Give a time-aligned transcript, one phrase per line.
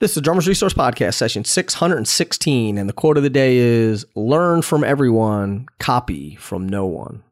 [0.00, 4.06] This is the Drummers Resource Podcast, session 616, and the quote of the day is
[4.14, 7.24] Learn from everyone, copy from no one.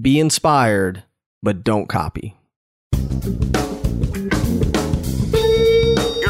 [0.00, 1.02] Be inspired,
[1.42, 2.38] but don't copy.
[2.94, 3.12] You're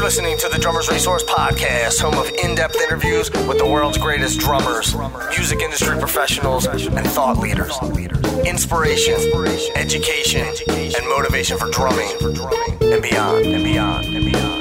[0.03, 4.41] listening to the Drummers Resource Podcast, home of in depth interviews with the world's greatest
[4.41, 4.93] drummers,
[5.29, 7.77] music industry professionals, and thought leaders.
[8.45, 9.15] Inspiration,
[9.77, 12.11] education, and motivation for drumming
[12.81, 14.54] and beyond, and beyond, and beyond.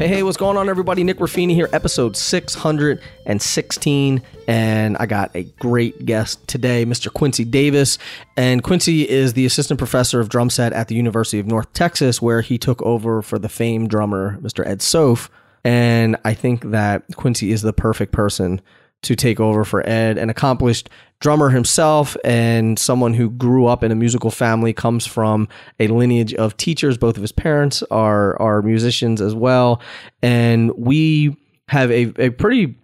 [0.00, 1.04] Hey, hey, what's going on, everybody?
[1.04, 4.22] Nick Ruffini here, episode 616.
[4.48, 7.12] And I got a great guest today, Mr.
[7.12, 7.98] Quincy Davis.
[8.34, 12.22] And Quincy is the assistant professor of drum set at the University of North Texas,
[12.22, 14.66] where he took over for the famed drummer, Mr.
[14.66, 15.28] Ed Soph.
[15.64, 18.62] And I think that Quincy is the perfect person
[19.02, 20.90] to take over for Ed, an accomplished
[21.20, 26.34] drummer himself and someone who grew up in a musical family, comes from a lineage
[26.34, 26.98] of teachers.
[26.98, 29.80] Both of his parents are are musicians as well,
[30.22, 31.36] and we
[31.68, 32.76] have a, a pretty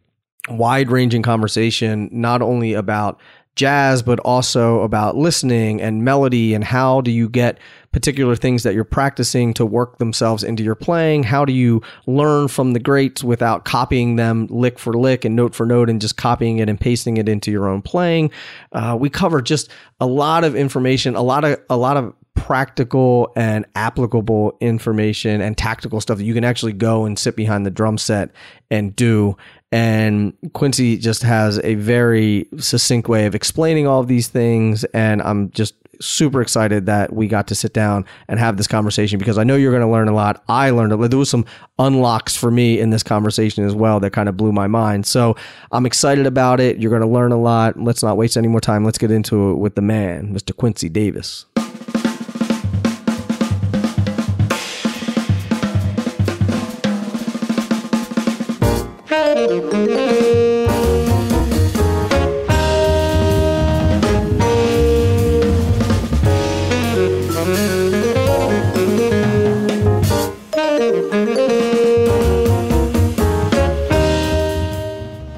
[0.49, 3.21] wide ranging conversation, not only about
[3.57, 7.59] jazz, but also about listening and melody and how do you get
[7.97, 11.23] particular things that you're practicing to work themselves into your playing?
[11.23, 15.55] How do you learn from the greats without copying them lick for lick and note
[15.55, 18.33] for note and just copying it and pasting it into your own playing?
[18.73, 23.33] Uh, we cover just a lot of information, a lot of a lot of practical
[23.35, 27.71] and applicable information and tactical stuff that you can actually go and sit behind the
[27.71, 28.31] drum set
[28.71, 29.35] and do.
[29.73, 34.85] And Quincy just has a very succinct way of explaining all of these things.
[34.85, 39.19] And I'm just super excited that we got to sit down and have this conversation
[39.19, 40.43] because I know you're going to learn a lot.
[40.49, 41.11] I learned a lot.
[41.11, 41.45] There was some
[41.79, 45.07] unlocks for me in this conversation as well that kind of blew my mind.
[45.07, 45.37] So
[45.73, 46.79] I'm excited about it.
[46.79, 47.79] You're going to learn a lot.
[47.79, 48.85] Let's not waste any more time.
[48.85, 50.57] Let's get into it with the man, Mr.
[50.57, 51.47] Quincy Davis.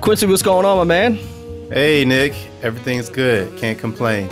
[0.09, 1.17] Quincy, what's going on, my man?
[1.71, 2.33] Hey, Nick.
[2.63, 3.55] Everything's good.
[3.59, 4.31] Can't complain.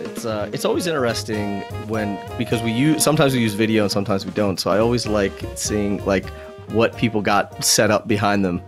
[0.00, 4.26] It's uh, it's always interesting when because we use sometimes we use video and sometimes
[4.26, 4.60] we don't.
[4.60, 6.28] So I always like seeing like
[6.72, 8.60] what people got set up behind them.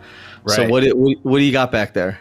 [0.44, 0.56] Right.
[0.56, 0.84] So what,
[1.22, 2.18] what do you got back there?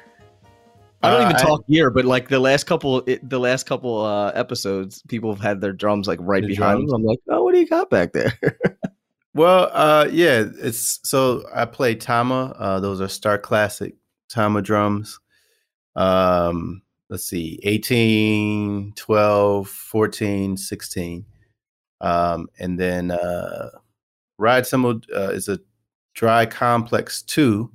[1.02, 4.04] I don't uh, even talk I, but like the last couple, it, the last couple
[4.04, 6.92] uh, episodes, people have had their drums like right the behind drums.
[6.92, 7.00] them.
[7.00, 8.34] I'm like, oh, what do you got back there?
[9.34, 12.58] well, uh, yeah, it's so I play Tama.
[12.60, 13.96] Uh, those are Star Classic
[14.31, 15.19] Tama drums.
[15.96, 21.25] Um, let's see, 18, 12, 14, 16.
[22.00, 23.70] Um, and then uh,
[24.38, 25.59] Ride Cymbal uh, is a
[26.14, 27.70] dry complex 2,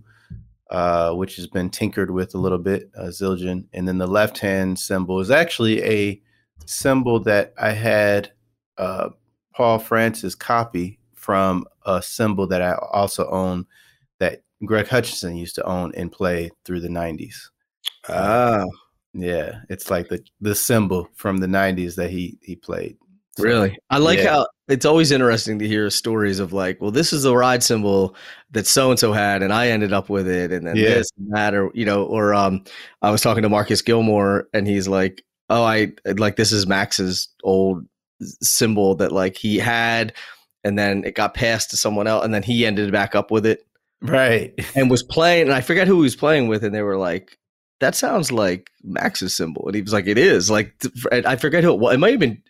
[0.71, 3.67] uh, which has been tinkered with a little bit, uh, Zildjian.
[3.73, 6.21] And then the left hand cymbal is actually a
[6.65, 8.33] cymbal that I had
[8.79, 9.11] uh,
[9.55, 13.67] Paul Francis copy from a cymbal that I also own
[14.65, 17.35] Greg Hutchinson used to own and play through the 90s.
[18.09, 18.13] Ah.
[18.13, 18.67] Uh,
[19.19, 22.99] yeah, it's like the the cymbal from the 90s that he he played.
[23.37, 23.79] So, really?
[23.91, 24.31] I like yeah.
[24.31, 28.15] how it's always interesting to hear stories of like, well, this is the ride cymbal
[28.51, 30.89] that so and so had, and I ended up with it, and then yeah.
[30.89, 32.65] this and that, or you know, or um,
[33.03, 37.29] I was talking to Marcus Gilmore, and he's like, oh, I like this is Max's
[37.43, 37.87] old
[38.43, 40.13] cymbal that like he had,
[40.65, 43.47] and then it got passed to someone else, and then he ended back up with
[43.47, 43.67] it,
[44.09, 46.97] right and was playing and i forget who he was playing with and they were
[46.97, 47.39] like
[47.81, 49.67] that sounds like max's cymbal.
[49.67, 50.75] and he was like it is like
[51.13, 52.43] i forget who it was it might have been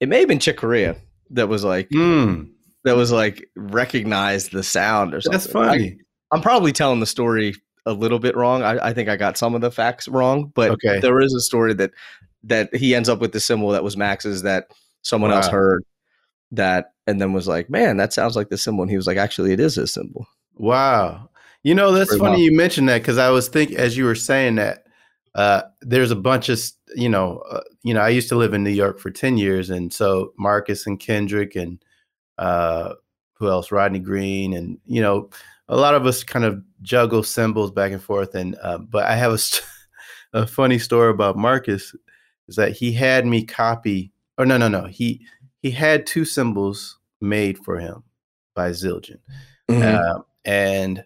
[0.00, 0.96] it may have been chick corea
[1.30, 2.48] that was like mm.
[2.84, 5.98] that was like recognized the sound or something that's funny
[6.32, 7.54] I, am probably telling the story
[7.86, 10.72] a little bit wrong I, I, think i got some of the facts wrong but
[10.72, 11.00] okay.
[11.00, 11.90] there is a story that
[12.44, 14.68] that he ends up with the cymbal that was max's that
[15.02, 15.38] someone wow.
[15.38, 15.84] else heard
[16.52, 18.82] that and then was like man that sounds like the cymbal.
[18.82, 20.26] and he was like actually it is his cymbal
[20.58, 21.30] Wow.
[21.62, 22.40] You know, that's Pretty funny well.
[22.40, 24.84] you mentioned that because I was thinking as you were saying that
[25.34, 26.60] uh, there's a bunch of
[26.94, 29.70] you know uh, you know I used to live in New York for ten years,
[29.70, 31.82] and so Marcus and Kendrick and
[32.38, 32.94] uh,
[33.34, 33.70] who else?
[33.70, 35.30] Rodney Green, and you know
[35.68, 38.34] a lot of us kind of juggle cymbals back and forth.
[38.34, 39.66] And uh, but I have a, st-
[40.32, 41.94] a funny story about Marcus
[42.48, 44.12] is that he had me copy.
[44.38, 44.84] Or no, no, no.
[44.84, 45.26] He
[45.60, 48.02] he had two cymbals made for him
[48.54, 49.18] by Zildjian.
[49.70, 49.82] Mm-hmm.
[49.82, 51.04] Uh, and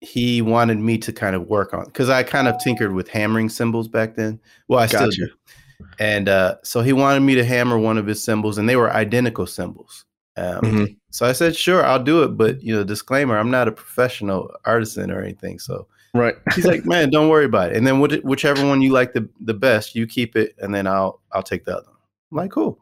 [0.00, 3.48] he wanted me to kind of work on because I kind of tinkered with hammering
[3.48, 4.40] cymbals back then.
[4.66, 5.12] Well, I gotcha.
[5.12, 5.32] still do.
[5.98, 8.90] And uh, so he wanted me to hammer one of his cymbals, and they were
[8.92, 10.06] identical cymbals.
[10.36, 10.84] Um, mm-hmm.
[11.10, 12.28] So I said, sure, I'll do it.
[12.38, 15.58] But, you know, disclaimer, I'm not a professional artisan or anything.
[15.58, 16.36] So right.
[16.54, 17.76] he's like, man, don't worry about it.
[17.76, 20.54] And then whichever one you like the, the best, you keep it.
[20.58, 21.96] And then I'll, I'll take the other one.
[22.30, 22.78] I'm like, cool.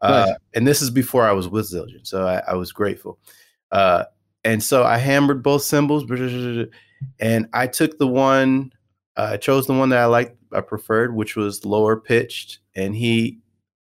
[0.00, 0.36] Uh, nice.
[0.54, 2.06] and this is before I was with Zildjian.
[2.06, 3.18] So I, I was grateful.
[3.72, 4.04] Uh,
[4.44, 6.04] and so I hammered both cymbals
[7.18, 8.72] and I took the one,
[9.16, 12.60] uh, I chose the one that I liked, I preferred, which was lower pitched.
[12.76, 13.38] And he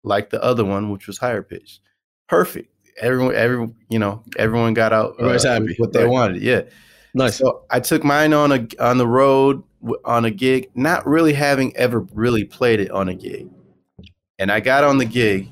[0.03, 1.81] liked the other one, which was higher pitched.
[2.27, 5.75] Perfect everyone, every you know, everyone got out uh, happy.
[5.77, 6.09] what they right.
[6.09, 6.41] wanted.
[6.41, 6.61] Yeah,
[7.13, 7.37] nice.
[7.37, 9.63] So I took mine on a on the road
[10.03, 13.49] on a gig, not really having ever really played it on a gig,
[14.39, 15.51] and I got on the gig,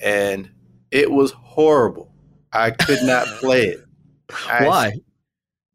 [0.00, 0.50] and
[0.90, 2.12] it was horrible.
[2.52, 3.84] I could not play it.
[4.48, 4.92] I, Why?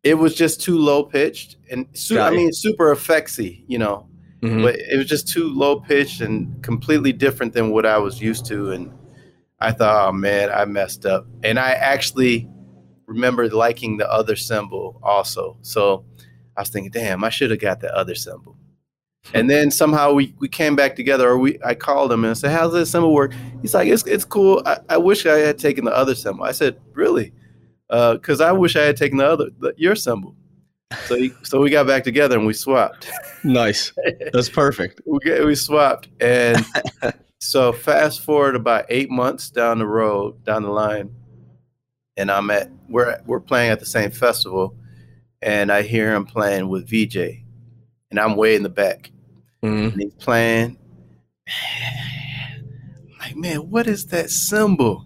[0.04, 4.08] It was just too low pitched and su- I mean super effectsy, you know.
[4.42, 4.64] Mm-hmm.
[4.64, 8.46] But it was just too low pitched and completely different than what I was used
[8.48, 8.92] to, and
[9.60, 11.26] I thought, oh man, I messed up.
[11.44, 12.50] And I actually
[13.06, 15.58] remember liking the other cymbal also.
[15.62, 16.06] So
[16.58, 18.58] I was thinking, damn, I should have got the other cymbal.
[19.34, 22.34] And then somehow we, we came back together, or we I called him and I
[22.34, 24.62] said, "How's this cymbal work?" He's like, "It's it's cool.
[24.66, 27.32] I, I wish I had taken the other cymbal." I said, "Really?"
[27.90, 30.36] Because uh, I wish I had taken the other the, your cymbal.
[31.06, 33.10] So he, so we got back together and we swapped.
[33.44, 33.92] Nice.
[34.32, 35.02] That's perfect.
[35.06, 36.64] we we swapped, and
[37.44, 41.14] So fast forward about eight months down the road, down the line,
[42.16, 44.78] and I'm at we're we're playing at the same festival,
[45.42, 47.44] and I hear him playing with Vijay,
[48.10, 49.12] and I'm way in the back,
[49.62, 49.90] mm-hmm.
[49.90, 50.78] and he's playing.
[53.20, 55.06] like, man, what is that cymbal?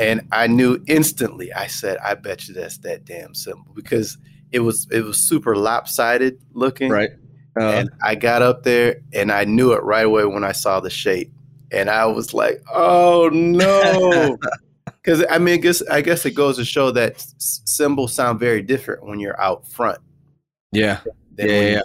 [0.00, 1.52] And I knew instantly.
[1.52, 4.16] I said, I bet you that's that damn cymbal," because
[4.50, 7.10] it was it was super lopsided looking, right?
[7.56, 10.80] Uh, and I got up there and I knew it right away when I saw
[10.80, 11.32] the shape.
[11.72, 14.38] And I was like, oh no.
[15.02, 18.38] Because I mean, I guess I guess it goes to show that s- cymbals sound
[18.38, 19.98] very different when you're out front.
[20.72, 21.00] Yeah,
[21.38, 21.82] yeah, yeah.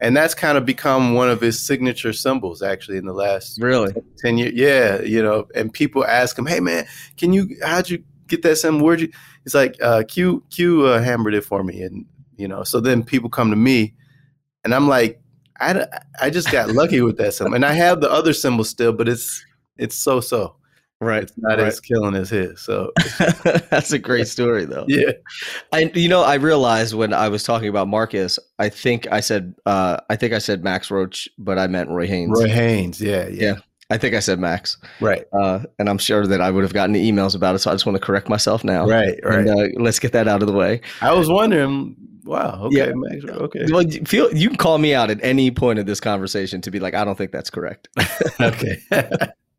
[0.00, 3.92] And that's kind of become one of his signature cymbals actually, in the last really
[4.16, 4.52] ten years.
[4.54, 6.86] Yeah, you know, and people ask him, "Hey, man,
[7.16, 7.56] can you?
[7.64, 8.86] How'd you get that cymbal?
[8.86, 9.10] Where'd you?"
[9.42, 12.06] He's like, uh, "Q Q uh, hammered it for me," and
[12.38, 13.94] you know, so then people come to me
[14.64, 15.20] and I'm like,
[15.60, 15.86] I,
[16.20, 19.08] I just got lucky with that cymbal and I have the other cymbal still, but
[19.08, 19.44] it's
[19.76, 20.54] it's so so.
[21.00, 21.66] Right, it's not right.
[21.68, 22.60] as killing as his.
[22.60, 22.92] So
[23.70, 24.84] that's a great story, though.
[24.88, 25.12] yeah,
[25.72, 29.54] I you know I realized when I was talking about Marcus, I think I said
[29.64, 32.40] uh, I think I said Max Roach, but I meant Roy Haynes.
[32.40, 33.42] Roy Haynes, yeah, yeah.
[33.42, 33.54] yeah.
[33.90, 34.76] I think I said Max.
[35.00, 35.24] Right.
[35.32, 37.60] Uh, and I'm sure that I would have gotten emails about it.
[37.60, 38.86] So I just want to correct myself now.
[38.86, 39.18] Right.
[39.24, 39.38] Right.
[39.38, 40.82] And, uh, let's get that out of the way.
[41.00, 41.96] I was wondering
[42.28, 42.64] Wow.
[42.64, 42.76] Okay.
[42.76, 42.92] Yeah.
[42.94, 43.64] Max, okay.
[43.70, 46.78] Well, feel you can call me out at any point of this conversation to be
[46.78, 47.88] like, I don't think that's correct.
[48.40, 48.76] okay.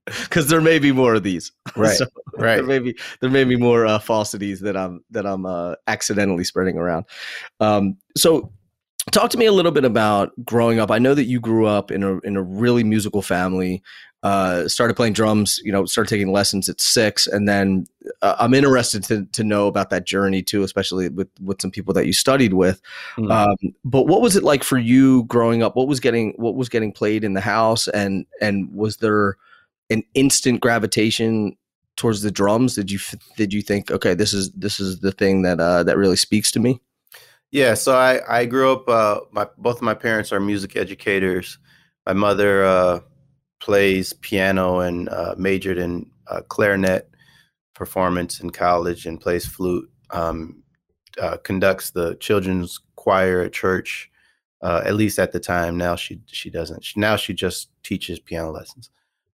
[0.23, 1.51] Because there may be more of these.
[1.75, 1.95] Right.
[1.95, 2.55] So right.
[2.55, 6.43] There may be there may be more uh, falsities that I'm that I'm uh, accidentally
[6.43, 7.05] spreading around.
[7.59, 8.51] Um, so
[9.11, 10.91] talk to me a little bit about growing up.
[10.91, 13.83] I know that you grew up in a in a really musical family
[14.21, 17.25] uh, started playing drums, you know, started taking lessons at six.
[17.25, 17.87] And then
[18.21, 21.93] uh, I'm interested to, to know about that journey too, especially with, with some people
[21.93, 22.81] that you studied with.
[23.15, 23.31] Mm-hmm.
[23.31, 25.75] Um, but what was it like for you growing up?
[25.77, 27.87] What was getting, what was getting played in the house?
[27.87, 29.37] And, and was there
[29.89, 31.57] an instant gravitation
[31.95, 32.75] towards the drums?
[32.75, 32.99] Did you,
[33.37, 36.51] did you think, okay, this is, this is the thing that, uh, that really speaks
[36.51, 36.81] to me?
[37.51, 37.73] Yeah.
[37.73, 41.57] So I, I grew up, uh, my, both of my parents are music educators.
[42.05, 42.99] My mother, uh,
[43.59, 47.09] plays piano and uh, majored in uh, clarinet
[47.75, 49.89] performance in college and plays flute.
[50.11, 50.63] Um,
[51.21, 54.09] uh, conducts the children's choir at church.
[54.61, 55.77] Uh, at least at the time.
[55.77, 56.83] Now she she doesn't.
[56.83, 58.89] She, now she just teaches piano lessons.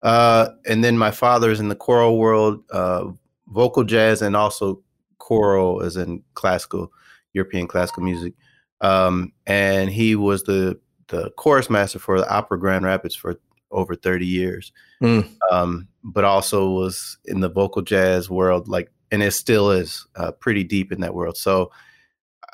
[0.05, 3.07] Uh, and then my father is in the choral world, uh,
[3.49, 4.83] vocal jazz, and also
[5.19, 6.93] choral, as in classical,
[7.33, 8.35] European classical music.
[8.81, 13.39] Um, and he was the the chorus master for the Opera Grand Rapids for
[13.71, 14.73] over 30 years.
[15.03, 15.29] Mm.
[15.51, 20.33] Um, but also was in the vocal jazz world, like, and it still is uh,
[20.33, 21.37] pretty deep in that world.
[21.37, 21.71] So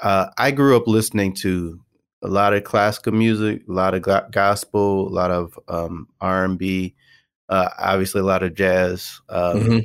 [0.03, 1.81] uh, I grew up listening to
[2.23, 6.59] a lot of classical music, a lot of gospel, a lot of um, R and
[6.59, 6.95] B,
[7.51, 9.79] uh, obviously a lot of jazz, um, mm-hmm.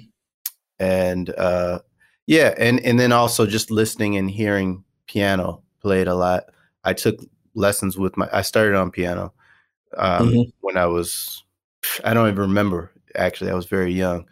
[0.80, 1.80] and uh,
[2.28, 6.46] yeah, and and then also just listening and hearing piano played a lot.
[6.84, 7.20] I took
[7.56, 8.30] lessons with my.
[8.32, 9.34] I started on piano
[9.98, 10.42] um, mm-hmm.
[10.62, 11.44] when I was,
[12.04, 13.50] I don't even remember actually.
[13.50, 14.26] I was very young,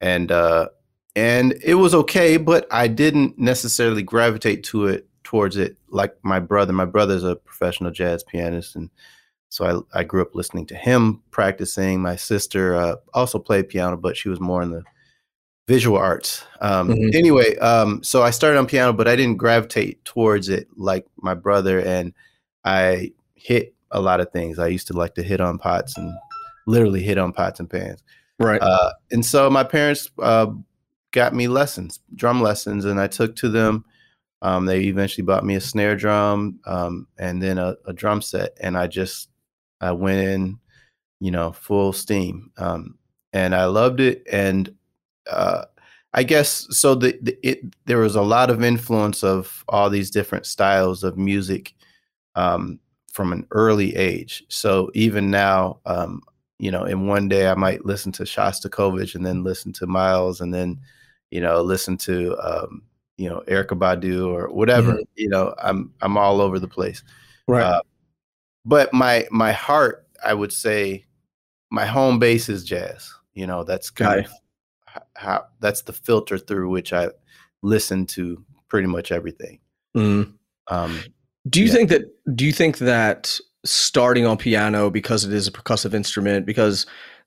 [0.00, 0.68] and uh,
[1.14, 6.40] and it was okay, but I didn't necessarily gravitate to it towards it like my
[6.40, 6.72] brother.
[6.72, 8.88] My brother's a professional jazz pianist, and
[9.48, 12.00] so I I grew up listening to him practicing.
[12.00, 14.82] My sister uh, also played piano, but she was more in the
[15.66, 16.44] visual arts.
[16.60, 17.10] Um, mm-hmm.
[17.14, 21.34] Anyway, um, so I started on piano, but I didn't gravitate towards it like my
[21.34, 22.14] brother, and
[22.64, 24.58] I hit a lot of things.
[24.58, 26.12] I used to like to hit on pots and
[26.66, 28.02] literally hit on pots and pans.
[28.38, 28.60] Right.
[28.60, 30.46] Uh, and so my parents uh,
[31.12, 33.84] got me lessons, drum lessons, and I took to them.
[34.40, 38.56] Um, they eventually bought me a snare drum um, and then a, a, drum set,
[38.60, 39.27] and I just
[39.80, 40.58] I went in,
[41.20, 42.98] you know, full steam, um,
[43.32, 44.22] and I loved it.
[44.30, 44.74] And
[45.30, 45.64] uh,
[46.14, 46.94] I guess so.
[46.94, 51.18] The, the, it there was a lot of influence of all these different styles of
[51.18, 51.74] music
[52.34, 52.78] um,
[53.12, 54.44] from an early age.
[54.48, 56.22] So even now, um,
[56.58, 60.40] you know, in one day I might listen to Shostakovich and then listen to Miles
[60.40, 60.80] and then,
[61.30, 62.82] you know, listen to um,
[63.18, 64.92] you know Erykah Badu or whatever.
[64.92, 65.02] Mm-hmm.
[65.16, 67.02] You know, I'm I'm all over the place.
[67.46, 67.62] Right.
[67.62, 67.82] Uh,
[68.68, 71.06] but my my heart, I would say,
[71.70, 73.10] my home base is jazz.
[73.32, 74.32] You know, that's kind of
[75.16, 77.08] how that's the filter through which I
[77.62, 79.60] listen to pretty much everything.
[79.96, 80.34] Mm.
[80.68, 81.00] Um,
[81.48, 81.72] do you yeah.
[81.72, 82.36] think that?
[82.36, 86.84] Do you think that starting on piano because it is a percussive instrument because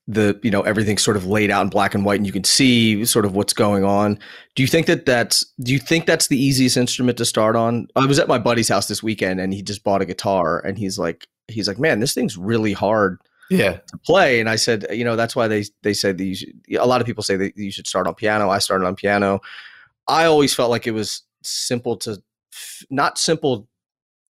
[0.07, 2.43] the you know everything's sort of laid out in black and white and you can
[2.43, 4.17] see sort of what's going on
[4.55, 7.87] do you think that that's do you think that's the easiest instrument to start on
[7.95, 10.77] i was at my buddy's house this weekend and he just bought a guitar and
[10.79, 13.19] he's like he's like man this thing's really hard
[13.49, 16.85] yeah to play and i said you know that's why they they said should, a
[16.85, 19.39] lot of people say that you should start on piano i started on piano
[20.07, 22.21] i always felt like it was simple to
[22.89, 23.67] not simple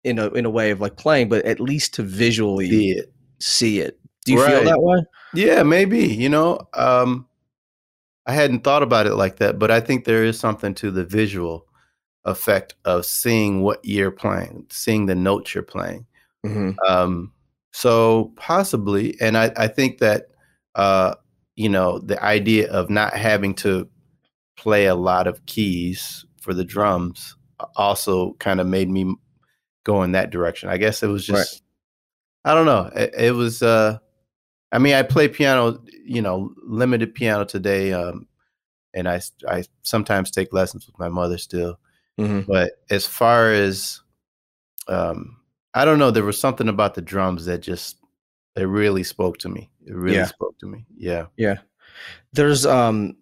[0.04, 3.12] in a in a way of like playing but at least to visually see it
[3.40, 4.52] see it do you right.
[4.52, 6.08] feel that way yeah, maybe.
[6.08, 7.28] You know, um,
[8.26, 11.06] I hadn't thought about it like that, but I think there is something to the
[11.06, 11.66] visual
[12.26, 16.06] effect of seeing what you're playing, seeing the notes you're playing.
[16.46, 16.72] Mm-hmm.
[16.88, 17.34] Um,
[17.72, 20.28] so possibly, and I, I think that
[20.76, 21.16] uh,
[21.56, 23.88] you know the idea of not having to
[24.58, 27.36] play a lot of keys for the drums
[27.76, 29.16] also kind of made me
[29.84, 30.70] go in that direction.
[30.70, 31.62] I guess it was just
[32.46, 32.52] right.
[32.52, 32.90] I don't know.
[32.96, 34.00] It, it was uh,
[34.72, 38.28] I mean, I play piano, you know, limited piano today, um,
[38.94, 41.80] and I I sometimes take lessons with my mother still.
[42.20, 42.52] Mm-hmm.
[42.52, 44.02] But as far as,
[44.88, 45.38] um,
[45.74, 47.98] I don't know, there was something about the drums that just
[48.56, 49.70] it really spoke to me.
[49.86, 50.26] It really yeah.
[50.26, 50.86] spoke to me.
[50.98, 51.60] Yeah, yeah.
[52.34, 53.16] There's um,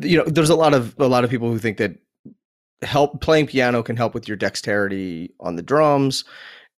[0.00, 1.96] you know, there's a lot of a lot of people who think that
[2.82, 6.24] help playing piano can help with your dexterity on the drums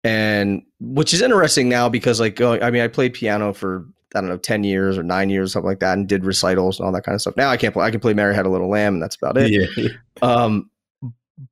[0.03, 4.29] and which is interesting now because like I mean I played piano for I don't
[4.29, 7.05] know, 10 years or nine years, something like that, and did recitals and all that
[7.05, 7.37] kind of stuff.
[7.37, 9.37] Now I can't play, I can play Mary Had a Little Lamb, and that's about
[9.39, 9.53] it.
[9.77, 9.89] Yeah.
[10.21, 10.69] Um,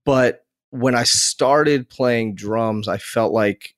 [0.04, 3.74] but when I started playing drums, I felt like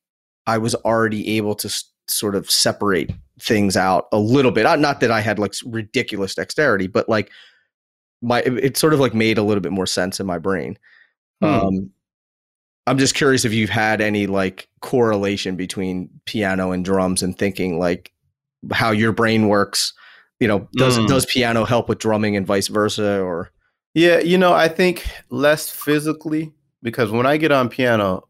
[0.46, 4.64] I was already able to s- sort of separate things out a little bit.
[4.80, 7.30] Not that I had like ridiculous dexterity, but like
[8.22, 10.78] my, it sort of like made a little bit more sense in my brain.
[11.40, 11.46] Hmm.
[11.46, 11.90] Um,
[12.86, 17.78] I'm just curious if you've had any like correlation between piano and drums and thinking
[17.78, 18.12] like
[18.72, 19.92] how your brain works.
[20.40, 21.06] You know, does mm.
[21.06, 23.52] does piano help with drumming and vice versa or
[23.94, 28.26] Yeah, you know, I think less physically because when I get on piano,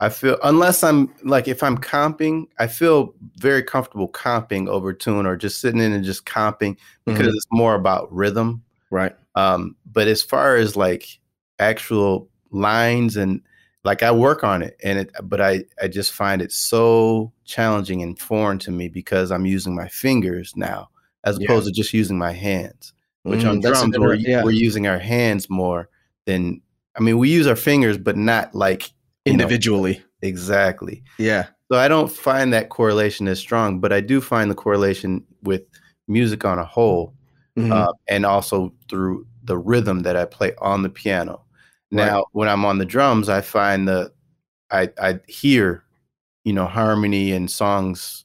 [0.00, 5.26] I feel unless I'm like if I'm comping, I feel very comfortable comping over tune
[5.26, 6.76] or just sitting in and just comping
[7.06, 7.36] because mm-hmm.
[7.36, 8.62] it's more about rhythm.
[8.90, 9.14] Right.
[9.34, 11.20] Um, but as far as like
[11.58, 13.40] actual lines and
[13.84, 18.02] like I work on it and it but I I just find it so challenging
[18.02, 20.88] and foreign to me because I'm using my fingers now
[21.24, 21.46] as yeah.
[21.46, 22.92] opposed to just using my hands.
[23.22, 24.44] Which mm, on drums we're, yeah.
[24.44, 25.88] we're using our hands more
[26.26, 26.60] than
[26.96, 28.90] I mean we use our fingers but not like
[29.26, 29.94] individually.
[29.94, 31.02] Know, exactly.
[31.18, 31.46] Yeah.
[31.70, 35.62] So I don't find that correlation as strong, but I do find the correlation with
[36.08, 37.14] music on a whole,
[37.56, 37.72] mm-hmm.
[37.72, 41.42] uh, and also through the rhythm that I play on the piano.
[41.90, 44.12] Now, when I'm on the drums, I find that
[44.70, 45.84] I I hear,
[46.42, 48.24] you know, harmony and songs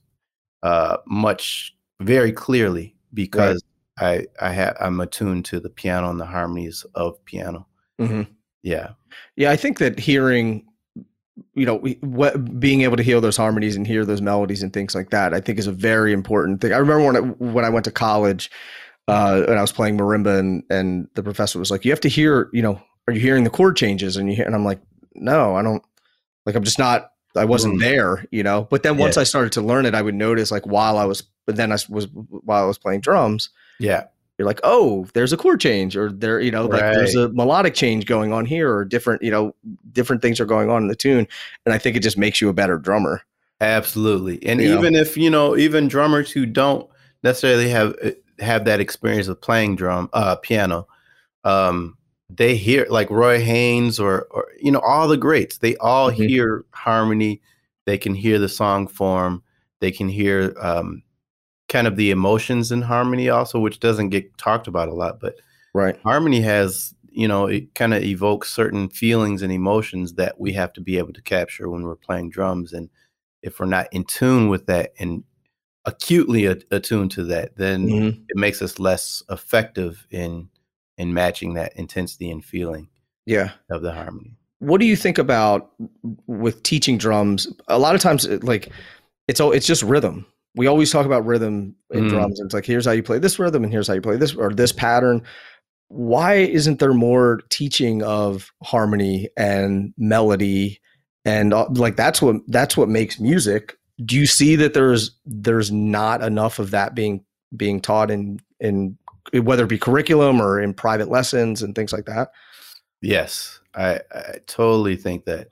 [0.63, 3.63] uh, much very clearly because
[4.01, 4.27] right.
[4.41, 7.67] I I have I'm attuned to the piano and the harmonies of piano.
[8.01, 8.31] Mm-hmm.
[8.63, 8.91] Yeah,
[9.35, 9.51] yeah.
[9.51, 10.65] I think that hearing,
[11.53, 14.93] you know, what, being able to hear those harmonies and hear those melodies and things
[14.93, 16.73] like that, I think is a very important thing.
[16.73, 17.19] I remember when I,
[17.51, 18.51] when I went to college.
[19.07, 22.09] Uh, and I was playing marimba, and and the professor was like, "You have to
[22.09, 24.17] hear, you know, are you hearing the chord changes?
[24.17, 24.79] And you hear, and I'm like,
[25.15, 25.83] no, I don't
[26.45, 27.79] like, I'm just not, I wasn't mm.
[27.79, 28.67] there, you know?
[28.69, 29.21] But then once yeah.
[29.21, 31.77] I started to learn it, I would notice like while I was, but then I
[31.89, 33.49] was, while I was playing drums.
[33.79, 34.05] Yeah.
[34.39, 37.74] You're like, oh, there's a chord change or there, you know, like there's a melodic
[37.74, 39.53] change going on here or different, you know,
[39.91, 41.27] different things are going on in the tune.
[41.65, 43.22] And I think it just makes you a better drummer.
[43.60, 44.41] Absolutely.
[44.48, 45.00] And you even know?
[45.00, 46.89] if, you know, even drummers who don't
[47.22, 47.93] necessarily have,
[48.39, 50.88] have that experience of playing drum, uh, piano,
[51.43, 51.98] um,
[52.29, 55.58] they hear like Roy Haynes or or you know all the greats.
[55.58, 56.27] They all Mhm.
[56.29, 57.41] hear harmony.
[57.86, 59.41] They can hear the song form.
[59.79, 61.01] They can hear um,
[61.69, 65.19] kind of the emotions in harmony also, which doesn't get talked about a lot.
[65.19, 65.35] But
[65.73, 65.97] Right.
[66.03, 70.71] harmony has you know it kind of evokes certain feelings and emotions that we have
[70.73, 72.73] to be able to capture when we're playing drums.
[72.73, 72.89] And
[73.41, 75.23] if we're not in tune with that and
[75.85, 78.23] acutely a- attuned to that, then Mhm.
[78.27, 80.49] it makes us less effective in
[80.97, 82.89] in matching that intensity and feeling
[83.25, 83.51] Yeah.
[83.69, 84.35] of the harmony.
[84.61, 85.71] what do you think about
[86.27, 88.67] with teaching drums a lot of times like
[89.29, 90.25] it's all it's just rhythm
[90.59, 92.09] we always talk about rhythm in Mm.
[92.09, 94.35] drums it's like here's how you play this rhythm and here's how you play this
[94.35, 95.23] or this pattern.
[95.87, 100.81] Why isn't there more teaching of harmony and melody
[101.23, 103.77] and uh, like that's what that's what makes music.
[104.03, 107.23] Do you see that there's there's not enough of that being
[107.55, 108.97] being taught in in
[109.31, 112.31] whether it be curriculum or in private lessons and things like that?
[113.01, 115.47] Yes, I, I totally think that.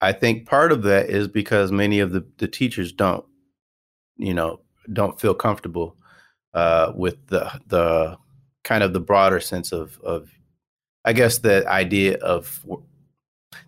[0.00, 3.22] I think part of that is because many of the, the teachers don't,
[4.20, 4.60] you know,
[4.92, 5.96] don't feel comfortable
[6.54, 8.18] uh, with the the
[8.64, 10.30] kind of the broader sense of of,
[11.04, 12.64] I guess the idea of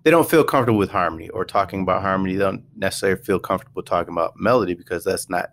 [0.04, 2.34] they don't feel comfortable with harmony or talking about harmony.
[2.34, 5.50] They don't necessarily feel comfortable talking about melody because that's not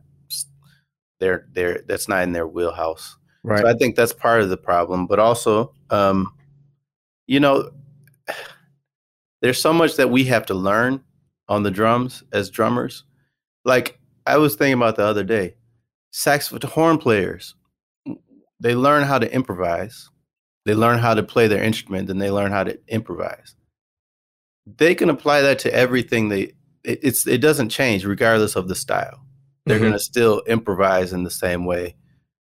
[1.19, 3.17] their their that's not in their wheelhouse.
[3.43, 5.07] right So I think that's part of the problem.
[5.07, 6.33] But also, um,
[7.27, 7.71] you know,
[9.41, 11.03] there's so much that we have to learn
[11.47, 13.03] on the drums as drummers.
[13.65, 13.98] Like
[14.29, 15.55] I was thinking about the other day,
[16.11, 17.55] saxophone horn players,
[18.59, 20.09] they learn how to improvise.
[20.65, 23.55] They learn how to play their instrument, and they learn how to improvise.
[24.77, 26.29] They can apply that to everything.
[26.29, 29.25] They it, it's it doesn't change regardless of the style.
[29.65, 29.81] They're Mhm.
[29.81, 31.95] going to still improvise in the same way.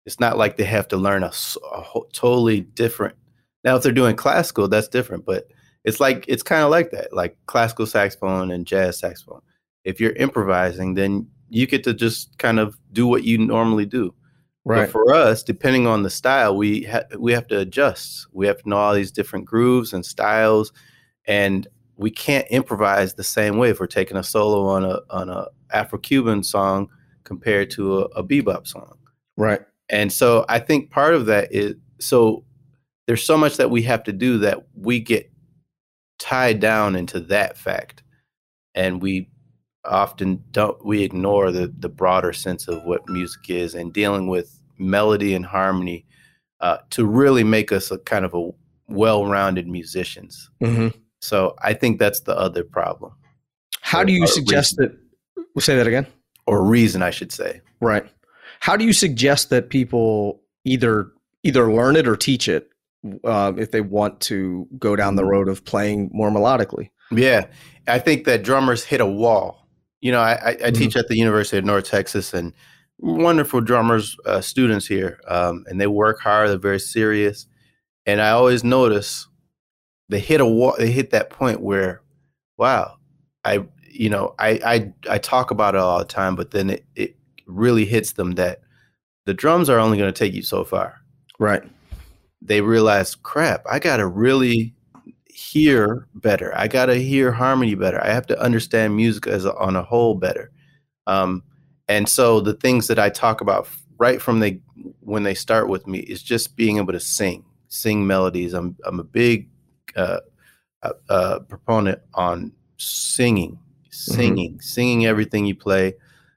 [0.05, 3.15] It's not like they have to learn a whole, totally different.
[3.63, 5.25] Now, if they're doing classical, that's different.
[5.25, 5.47] But
[5.83, 9.41] it's like it's kind of like that, like classical saxophone and jazz saxophone.
[9.83, 14.13] If you're improvising, then you get to just kind of do what you normally do.
[14.65, 18.27] right But for us, depending on the style, we ha- we have to adjust.
[18.31, 20.71] We have to know all these different grooves and styles,
[21.25, 25.29] and we can't improvise the same way if we're taking a solo on a on
[25.29, 26.89] a Afro Cuban song
[27.23, 28.97] compared to a, a bebop song.
[29.37, 32.45] right And so I think part of that is so
[33.05, 35.31] there's so much that we have to do that we get
[36.19, 38.03] tied down into that fact,
[38.75, 39.29] and we
[39.85, 44.59] often don't we ignore the the broader sense of what music is and dealing with
[44.77, 46.05] melody and harmony
[46.61, 48.49] uh, to really make us a kind of a
[48.87, 50.49] well-rounded musicians.
[50.61, 50.87] hmm
[51.21, 53.13] So I think that's the other problem
[53.81, 54.91] How do you Or suggest that?
[55.55, 56.07] We say that again.
[56.47, 57.61] or reason, I should say.
[57.81, 58.05] Right.
[58.59, 61.11] How do you suggest that people either
[61.43, 62.69] either learn it or teach it
[63.23, 66.89] uh, if they want to go down the road of playing more melodically?
[67.11, 67.45] Yeah,
[67.87, 69.58] I think that drummers hit a wall.
[70.01, 70.75] You know, I, I, I Mhm.
[70.77, 72.53] teach at the University of North Texas, and
[72.99, 76.49] wonderful drummers, uh, students here, um, and they work hard.
[76.49, 77.47] They're very serious,
[78.05, 79.27] and I always notice
[80.09, 80.75] they hit a wall.
[80.77, 82.01] They hit that point where,
[82.57, 82.97] wow,
[83.45, 86.85] I, you know, I I I talk about it all the time, but then it
[86.95, 87.15] it
[87.47, 88.61] really hits them that
[89.25, 90.95] the drums are only going to take you so far
[91.39, 91.63] Right.
[92.41, 94.73] they realize, crap, I got to really
[95.39, 96.55] hear better.
[96.57, 98.03] I got to hear harmony better.
[98.03, 100.51] I have to understand music as a, on a whole better.
[101.07, 101.43] Um,
[101.87, 104.59] and so the things that I talk about right from the
[104.99, 108.53] when they start with me is just being able to sing, sing melodies.
[108.53, 109.49] I'm I'm a big
[109.95, 110.19] uh,
[110.83, 113.57] uh, uh, proponent on singing,
[113.89, 115.95] singing, singing everything you play,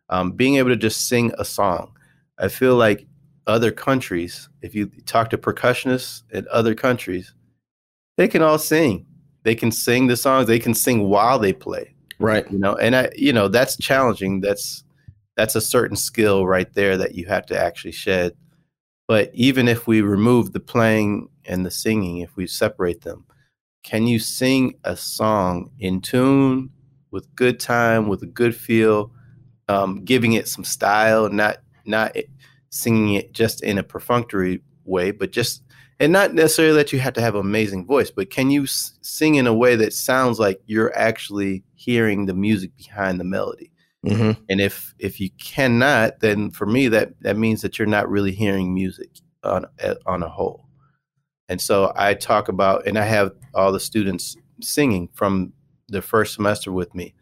[0.08, 1.92] um, being able to just sing a song.
[2.38, 3.06] I feel like
[3.46, 7.34] other countries, if you talk to percussionists in other countries,
[8.16, 9.06] they can all sing.
[9.44, 10.46] They can sing the songs.
[10.46, 11.94] They can sing while they play.
[12.18, 12.50] Right.
[12.50, 14.40] You know, and I, you know, that's challenging.
[14.40, 14.84] That's
[15.36, 18.34] that's a certain skill right there that you have to actually shed.
[19.08, 23.24] But even if we remove the playing and the singing, if we separate them,
[23.82, 26.70] can you sing a song in tune
[27.10, 29.12] with good time, with a good feel,
[29.68, 32.16] um, giving it some style, not not
[32.70, 35.62] singing it just in a perfunctory way, but just
[36.02, 38.98] and not necessarily that you have to have an amazing voice, but can you s-
[39.02, 43.70] sing in a way that sounds like you're actually hearing the music behind the melody?
[44.04, 48.10] hmm And if if you cannot, then for me that that means that you're not
[48.10, 49.10] really hearing music
[49.44, 49.64] on
[50.04, 50.66] on a whole.
[51.48, 55.52] And so I talk about, and I have all the students singing from
[55.88, 57.14] the first semester with me,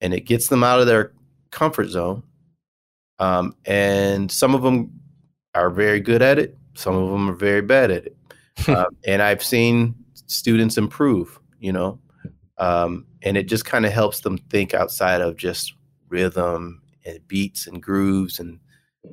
[0.00, 1.12] and it gets them out of their
[1.50, 2.22] comfort zone.
[3.18, 5.00] Um, and some of them
[5.54, 6.56] are very good at it.
[6.74, 8.16] Some of them are very bad at it.
[8.68, 9.94] um, and I've seen
[10.26, 11.38] students improve.
[11.60, 11.98] You know,
[12.58, 15.74] um, and it just kind of helps them think outside of just
[16.08, 18.60] rhythm and beats and grooves and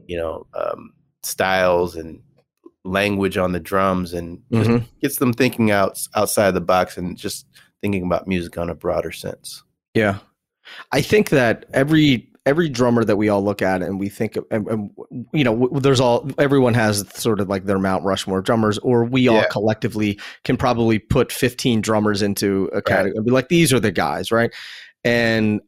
[0.06, 0.94] you know um,
[1.24, 2.22] styles and
[2.84, 4.84] language on the drums and mm-hmm.
[5.02, 7.46] gets them thinking out outside the box and just
[7.82, 9.64] thinking about music on a broader sense.
[9.94, 10.20] Yeah.
[10.92, 14.68] I think that every every drummer that we all look at and we think and,
[14.68, 14.92] and
[15.32, 19.28] you know there's all everyone has sort of like their Mount Rushmore drummers or we
[19.28, 23.32] all collectively can probably put 15 drummers into a category right.
[23.32, 24.52] like these are the guys right
[25.04, 25.62] and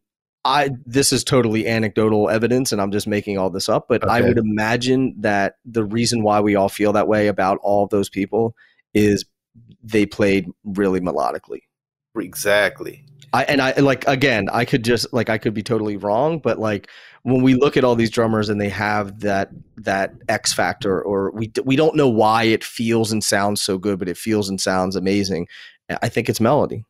[0.45, 4.11] I this is totally anecdotal evidence and I'm just making all this up but okay.
[4.11, 7.91] I would imagine that the reason why we all feel that way about all of
[7.91, 8.55] those people
[8.95, 9.25] is
[9.83, 11.61] they played really melodically
[12.19, 16.37] exactly I and I like again, I could just like I could be totally wrong,
[16.37, 16.89] but like
[17.23, 21.31] when we look at all these drummers and they have that that X factor, or
[21.31, 24.61] we we don't know why it feels and sounds so good, but it feels and
[24.61, 25.47] sounds amazing.
[26.01, 26.85] I think it's melody.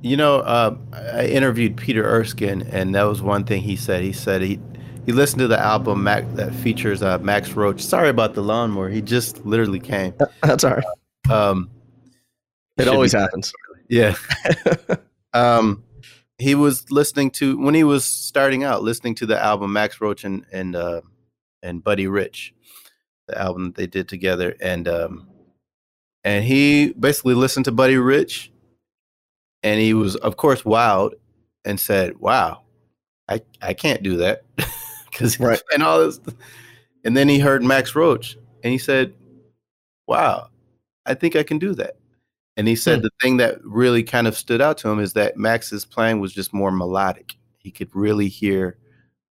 [0.00, 4.04] You know, uh, I interviewed Peter Erskine, and that was one thing he said.
[4.04, 4.60] He said he
[5.06, 7.80] he listened to the album Mac, that features uh, Max Roach.
[7.80, 10.14] Sorry about the lawnmower; he just literally came.
[10.42, 11.30] That's all right.
[11.30, 11.68] Um,
[12.76, 13.52] it always happens.
[13.88, 14.14] Yeah.
[15.36, 15.84] Um,
[16.38, 20.24] he was listening to when he was starting out, listening to the album Max Roach
[20.24, 21.02] and and uh,
[21.62, 22.54] and Buddy Rich,
[23.28, 25.28] the album that they did together, and um,
[26.24, 28.50] and he basically listened to Buddy Rich,
[29.62, 31.12] and he was of course wowed,
[31.64, 32.62] and said, "Wow,
[33.28, 34.42] I I can't do that,"
[35.10, 35.60] because right.
[35.72, 36.20] and all this,
[37.04, 39.14] and then he heard Max Roach, and he said,
[40.06, 40.48] "Wow,
[41.04, 41.96] I think I can do that."
[42.56, 43.02] And he said hmm.
[43.02, 46.32] the thing that really kind of stood out to him is that Max's playing was
[46.32, 47.36] just more melodic.
[47.58, 48.78] He could really hear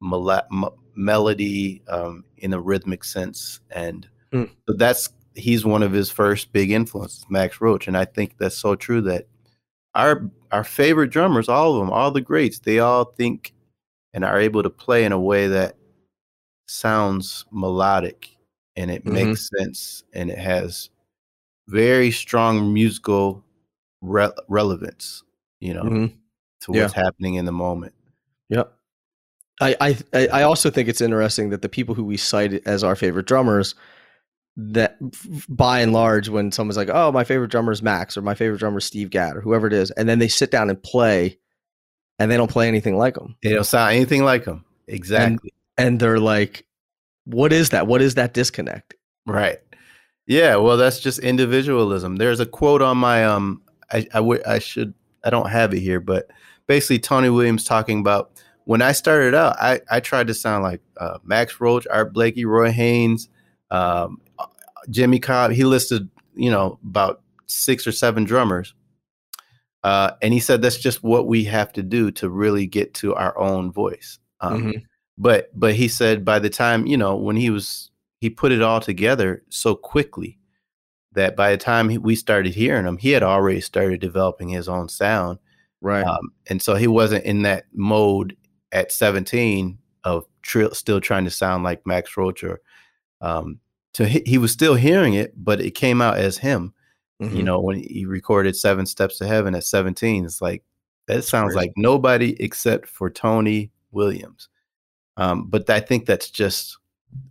[0.00, 4.44] mel- m- melody um, in a rhythmic sense, and hmm.
[4.68, 7.88] so that's he's one of his first big influences, Max Roach.
[7.88, 9.26] And I think that's so true that
[9.94, 13.52] our our favorite drummers, all of them, all the greats, they all think
[14.12, 15.76] and are able to play in a way that
[16.66, 18.31] sounds melodic
[18.74, 19.14] and it mm-hmm.
[19.14, 20.90] makes sense and it has
[21.68, 23.44] very strong musical
[24.00, 25.22] re- relevance,
[25.61, 26.07] you know, mm-hmm.
[26.61, 27.02] to what's yeah.
[27.02, 27.94] happening in the moment.
[28.48, 28.72] Yep.
[29.61, 32.94] I, I I also think it's interesting that the people who we cite as our
[32.94, 33.74] favorite drummers,
[34.57, 34.98] that
[35.48, 38.59] by and large, when someone's like, "Oh, my favorite drummer is Max," or "My favorite
[38.59, 41.38] drummer is Steve Gadd," or whoever it is, and then they sit down and play,
[42.18, 43.37] and they don't play anything like them.
[43.42, 44.64] They don't sound anything like them.
[44.88, 45.55] Exactly.
[45.79, 46.66] And, and they're like,
[47.24, 47.87] "What is that?
[47.87, 48.94] What is that disconnect?"
[49.26, 49.59] Right.
[50.27, 52.17] Yeah, well, that's just individualism.
[52.17, 53.62] There's a quote on my um,
[53.93, 54.93] I, I, w- I should
[55.25, 56.29] I don't have it here, but
[56.67, 58.33] basically Tony Williams talking about
[58.65, 62.45] when I started out, I I tried to sound like uh, Max Roach, Art Blakey,
[62.45, 63.29] Roy Haynes,
[63.71, 64.21] um,
[64.91, 65.53] Jimmy Cobb.
[65.53, 68.75] He listed you know about six or seven drummers,
[69.85, 73.15] uh, and he said that's just what we have to do to really get to
[73.15, 74.19] our own voice.
[74.41, 74.79] Um, mm-hmm.
[75.17, 77.93] But but he said by the time you know when he was
[78.27, 80.37] he put it all together so quickly
[81.12, 84.89] that by the time we started hearing him, he had already started developing his own
[84.89, 85.39] sound.
[85.81, 86.05] Right.
[86.05, 88.37] Um, and so he wasn't in that mode
[88.73, 92.61] at 17 of tr- still trying to sound like Max Roach or,
[93.21, 93.61] um,
[93.95, 96.75] so he, he, was still hearing it, but it came out as him.
[97.23, 97.37] Mm-hmm.
[97.37, 100.65] You know, when he recorded Seven Steps to Heaven at 17, it's like,
[101.07, 104.49] that sounds like nobody except for Tony Williams.
[105.17, 106.77] Um, but I think that's just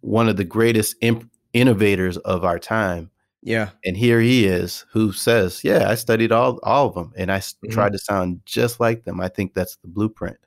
[0.01, 3.09] one of the greatest imp- innovators of our time.
[3.41, 3.69] Yeah.
[3.83, 7.39] And here he is who says, "Yeah, I studied all all of them and I
[7.39, 7.71] mm-hmm.
[7.71, 10.37] tried to sound just like them." I think that's the blueprint.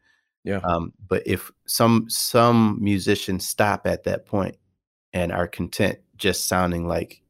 [0.45, 0.61] Yeah.
[0.65, 4.57] Um, but if some some musicians stop at that point
[5.13, 7.23] and are content just sounding like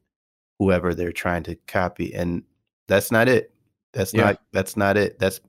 [0.57, 2.43] whoever they're trying to copy and
[2.87, 3.53] that's not it.
[3.93, 4.25] That's yeah.
[4.25, 5.19] not that's not it.
[5.19, 5.39] That's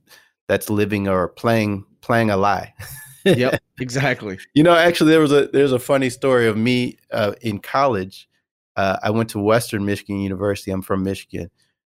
[0.46, 2.74] that's living or playing playing a lie.
[3.24, 4.38] yep, exactly.
[4.54, 8.28] You know, actually, there was a there's a funny story of me uh, in college.
[8.76, 10.70] Uh, I went to Western Michigan University.
[10.70, 11.50] I'm from Michigan,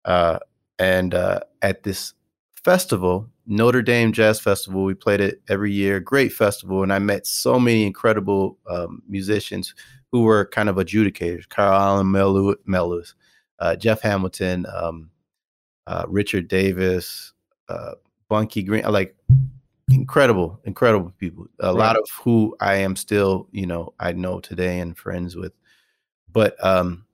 [0.05, 0.39] uh,
[0.79, 2.15] and uh, at this
[2.53, 6.01] festival, Notre Dame Jazz Festival, we played it every year.
[6.01, 9.75] Great festival, and I met so many incredible um, musicians
[10.13, 11.49] who were kind of adjudicators.
[11.49, 12.11] Carl Allen
[12.65, 13.03] Mel
[13.59, 15.11] uh, Jeff Hamilton, um,
[15.87, 17.33] uh, Richard Davis,
[18.31, 19.15] Bunky Green, like
[19.91, 21.47] incredible, incredible people.
[21.61, 21.75] A right.
[21.77, 25.53] lot of who I am still, you know, I know today and friends with.
[26.33, 27.05] But um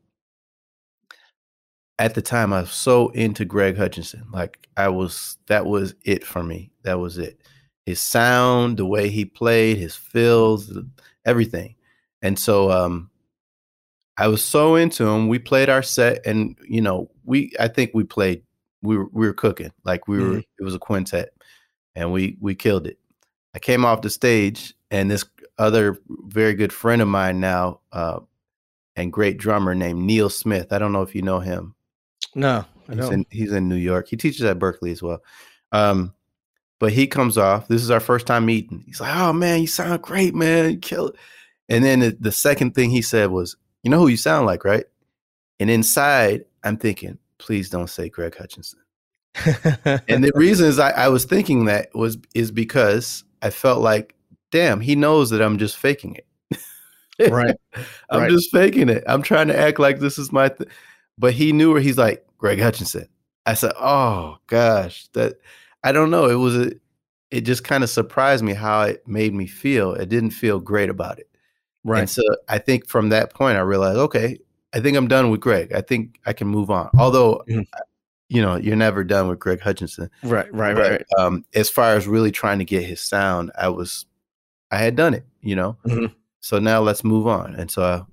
[1.98, 4.26] at the time I was so into Greg Hutchinson.
[4.32, 6.70] Like I was that was it for me.
[6.82, 7.40] That was it.
[7.86, 10.76] His sound, the way he played, his fills,
[11.24, 11.76] everything.
[12.22, 13.10] And so um
[14.18, 15.28] I was so into him.
[15.28, 18.42] We played our set, and you know, we I think we played.
[18.82, 20.36] We were we were cooking like we were.
[20.36, 20.44] Mhm.
[20.58, 21.34] It was a quintet,
[21.96, 22.98] and we we killed it.
[23.54, 25.24] I came off the stage, and this
[25.58, 28.20] other very good friend of mine now, uh,
[28.94, 30.72] and great drummer named Neil Smith.
[30.72, 31.74] I don't know if you know him.
[32.34, 33.12] No, I He's don't.
[33.12, 34.08] in he's in New York.
[34.08, 35.22] He teaches at Berklee as well.
[35.72, 36.12] Um,
[36.78, 37.66] but he comes off.
[37.68, 38.84] This is our first time meeting.
[38.86, 40.70] He's like, "Oh man, you sound great, man.
[40.70, 41.16] You kill it."
[41.68, 44.64] And then the, the second thing he said was, "You know who you sound like,
[44.64, 44.84] right?"
[45.58, 48.80] And inside, I'm thinking, "Please don't say Greg Hutchinson."
[50.08, 54.14] And the reason is I, I was thinking that was is because I felt like,
[54.50, 56.26] damn, he knows that I'm just faking it.
[57.32, 57.56] Right.
[58.10, 58.30] I'm Right.
[58.30, 59.02] just faking it.
[59.06, 60.68] I'm trying to act like this is my th-.
[61.16, 63.08] but he knew where he's like, Greg Hutchinson.
[63.46, 65.36] I said, Oh gosh, that
[65.82, 66.26] I don't know.
[66.28, 66.72] It was a
[67.30, 69.94] it just kind of surprised me how it made me feel.
[69.94, 71.28] It didn't feel great about it.
[71.84, 72.08] And right.
[72.08, 74.38] so I think from that point I realized, okay,
[74.74, 75.72] I think I'm done with Greg.
[75.72, 76.90] I think I can move on.
[76.98, 77.64] Although Mhm.
[78.28, 80.10] You know, you're never done with Greg Hutchinson.
[80.22, 80.52] Right.
[80.52, 80.74] Right.
[80.74, 81.04] But, Right.
[81.18, 84.06] Um, as far as really trying to get his sound, I was,
[84.70, 85.76] I had done it, you know.
[85.86, 86.12] Mhm.
[86.40, 87.54] So now let's move on.
[87.54, 88.06] And so,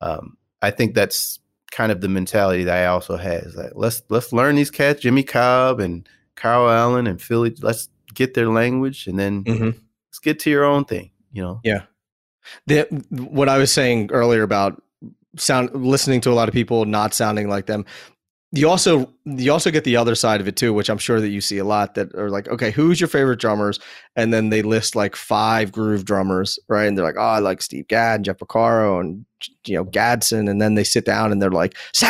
[0.00, 1.40] um, I think that's
[1.70, 3.42] kind of the mentality that I also had.
[3.44, 7.54] Is like let's let's learn these cats, Jimmy Cobb and Carl Allen and Philly.
[7.60, 9.74] Let's get their language, and then Mhm.
[10.08, 11.10] let's get to your own thing.
[11.32, 11.60] You know.
[11.62, 11.82] Yeah.
[12.66, 14.82] The, what I was saying earlier about
[15.36, 17.84] sound listening to a lot of people not sounding like them.
[18.50, 21.28] You also you also get the other side of it too, which I'm sure that
[21.28, 23.78] you see a lot that are like, okay, who's your favorite drummers?
[24.16, 26.86] And then they list like five groove drummers, right?
[26.86, 29.26] And they're like, oh, I like Steve Gadd, Jeff Porcaro, and
[29.66, 30.48] you know Gadson.
[30.48, 31.76] And then they sit down and they're like,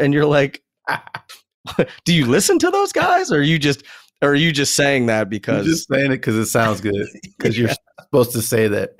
[0.00, 0.62] and you're like,
[2.04, 3.82] do you listen to those guys, or are you just
[4.24, 7.06] or are you just saying that I'm because just saying it because it sounds good.
[7.36, 8.90] Because you're supposed to say that.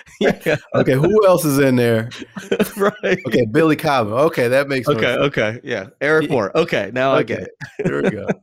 [0.20, 2.10] yeah, Okay, who else is in there?
[2.76, 3.18] right?
[3.26, 4.08] Okay, Billy Cobb.
[4.08, 5.88] Okay, that makes Okay, okay, yeah.
[6.00, 6.56] Eric Moore.
[6.56, 8.26] Okay, now I get Okay, There we go.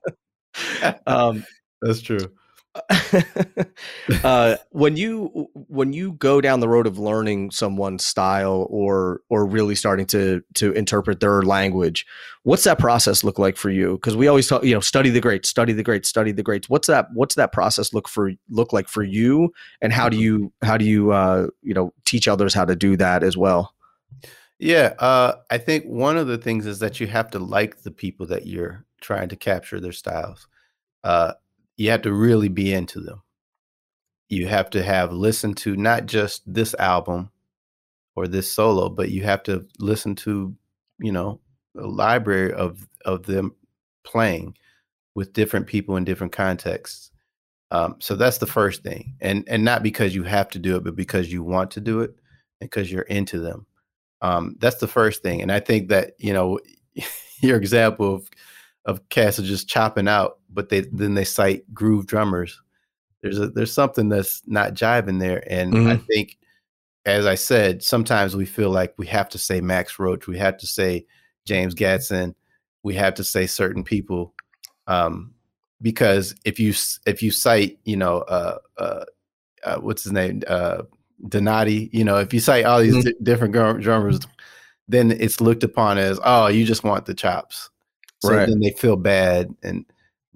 [1.08, 1.46] Um,
[1.82, 2.20] That's true.
[4.24, 9.46] uh, when you when you go down the road of learning someone's style or or
[9.46, 12.06] really starting to to interpret their language,
[12.44, 13.94] what's that process look like for you?
[13.94, 16.70] Because we always talk, you know, study the greats, study the greats, study the greats.
[16.70, 17.08] What's that?
[17.14, 19.52] What's that process look for look like for you?
[19.82, 22.96] And how do you how do you uh, you know teach others how to do
[22.98, 23.74] that as well?
[24.60, 27.92] Yeah, uh, I think one of the things is that you have to like the
[27.92, 30.48] people that you're trying to capture their styles.
[31.04, 31.34] Uh,
[31.80, 33.24] you have to really be into them.
[34.28, 37.32] You have to have listened to not just this album
[38.18, 40.54] or this solo, but you have to listen to,
[41.00, 41.40] you know,
[41.78, 43.56] a library of of them
[44.04, 44.56] playing
[45.16, 47.12] with different people in different contexts.
[47.72, 50.84] Um, so that's the first thing, and and not because you have to do it,
[50.84, 52.14] but because you want to do it,
[52.60, 53.66] because you're into them.
[54.22, 56.60] Um, that's the first thing, and I think that you know
[57.42, 58.30] your example of
[58.84, 62.62] of cats are just chopping out, but they then they cite groove drummers.
[63.22, 66.06] There's a there's something that's not jiving there, and I Mhm.
[66.08, 66.38] think,
[67.06, 70.58] as I said, sometimes we feel like we have to say Max Roach, we have
[70.58, 71.06] to say
[71.46, 72.34] James Gadson,
[72.84, 74.34] we have to say certain people,
[74.88, 75.34] um,
[75.82, 76.74] because if you
[77.06, 79.06] if you cite you know uh, uh,
[79.64, 80.84] uh, what's his name uh,
[81.28, 83.04] Donati, you know if you cite all these Mhm.
[83.04, 84.20] di- different drummers,
[84.88, 87.70] then it's looked upon as oh you just want the chops,
[88.20, 88.48] so Right.
[88.48, 89.86] then they feel bad and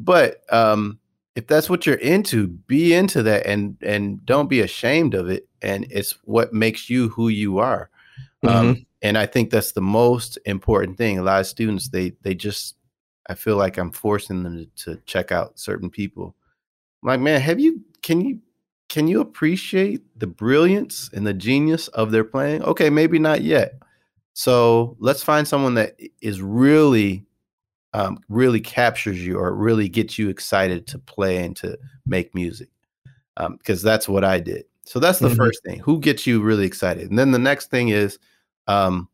[0.03, 0.99] but um,
[1.35, 5.47] if that's what you're into, be into that and and don't be ashamed of it.
[5.61, 7.89] And it's what makes you who you are.
[8.43, 11.17] Um, and I think that's the most important thing.
[11.17, 12.75] A lot of students they they just
[13.29, 16.35] I feel like I'm forcing them to, to check out certain people.
[17.01, 18.39] I'm like, man, have you can you
[18.89, 22.63] can you appreciate the brilliance and the genius of their playing?
[22.63, 23.75] Okay, maybe not yet.
[24.33, 27.25] So let's find someone that is really
[27.93, 32.69] um, really captures you or really gets you excited to play and to make music
[33.57, 34.65] because that's what I did.
[34.85, 35.37] So that's the Mhm.
[35.37, 35.79] first thing.
[35.79, 37.09] Who gets you really excited?
[37.09, 38.19] And then the next thing is,
[38.67, 39.07] um,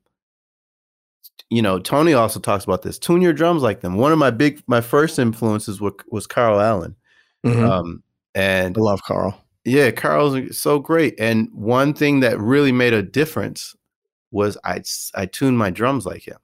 [1.49, 2.99] you know, Tony also talks about this.
[2.99, 3.95] Tune your drums like them.
[3.95, 6.95] One of my big, my first influences was, was Carl Allen.
[7.45, 7.63] Mhm.
[7.69, 8.03] Um,
[8.35, 9.39] and I love Carl.
[9.65, 11.15] yeah, Carl's so great.
[11.19, 13.75] And one thing that really made a difference
[14.31, 14.81] was I
[15.15, 16.37] I tuned my drums like him,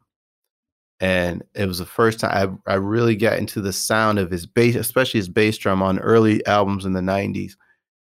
[0.99, 4.45] and it was the first time I I really got into the sound of his
[4.45, 7.53] bass, especially his bass drum on early albums in the '90s.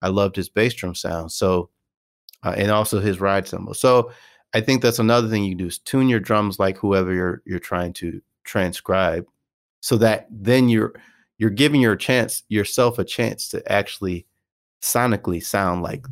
[0.02, 1.32] I loved his bass drum sound.
[1.32, 1.70] So,
[2.42, 3.74] uh, and also his ride cymbal.
[3.74, 4.12] So,
[4.54, 7.58] I think that's another thing you do is tune your drums like whoever you're you're
[7.58, 9.26] trying to transcribe,
[9.80, 10.94] so that then you're
[11.38, 14.26] you're giving your chance yourself a chance to actually
[14.82, 16.06] sonically sound like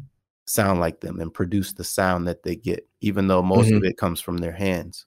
[0.47, 3.77] sound like them and produce the sound that they get, even though most mm-hmm.
[3.79, 5.07] of it comes from their hands.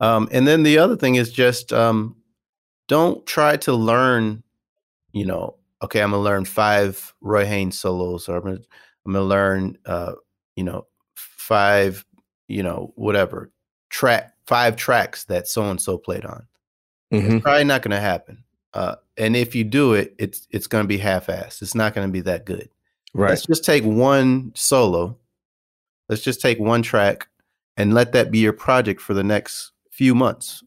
[0.00, 2.16] Um, and then the other thing is just um,
[2.88, 4.42] don't try to learn,
[5.12, 8.58] you know, okay, I'm gonna learn five Roy Haynes solos, or I'm gonna,
[9.06, 10.12] I'm gonna learn, uh,
[10.54, 12.04] you know, five,
[12.48, 13.50] you know, whatever
[13.90, 16.46] track, five tracks that so and so played on.
[17.12, 17.36] Mm-hmm.
[17.36, 18.44] It's probably not gonna happen.
[18.74, 21.62] Uh, and if you do it, it's it's gonna be half-assed.
[21.62, 22.68] It's not gonna be that good.
[23.14, 23.30] Right.
[23.30, 25.16] Let's just take one solo.
[26.08, 27.28] Let's just take one track
[27.78, 30.62] and let that be your project for the next few months,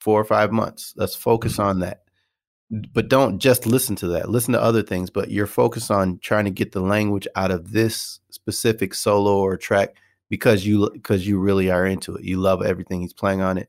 [0.00, 0.92] four or five months.
[0.96, 2.02] Let's focus on that.
[2.92, 4.30] But don't just listen to that.
[4.30, 7.70] Listen to other things, but you're focused on trying to get the language out of
[7.70, 9.96] this specific solo or track
[10.28, 12.24] because you because you really are into it.
[12.24, 13.68] You love everything he's playing on it,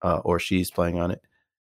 [0.00, 1.20] uh, or she's playing on it,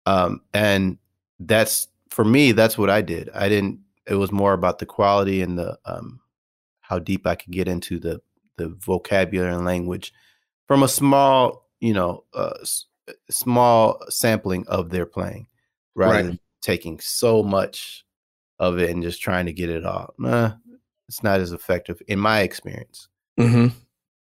[0.05, 0.99] um, and
[1.39, 2.51] that's for me.
[2.51, 3.31] That's what I did.
[3.33, 6.19] I didn't it was more about the quality and the um,
[6.81, 8.21] how deep I could get into the
[8.57, 10.13] the vocabulary and language
[10.67, 12.85] from a small, you know, uh, s-
[13.29, 15.47] small sampling of their playing,
[15.95, 16.25] rather right.
[16.25, 18.05] than taking so much
[18.59, 20.13] of it and just trying to get it all.
[20.17, 20.53] Nah,
[21.07, 23.07] it's not as effective in my experience.
[23.39, 23.67] Mm-hmm.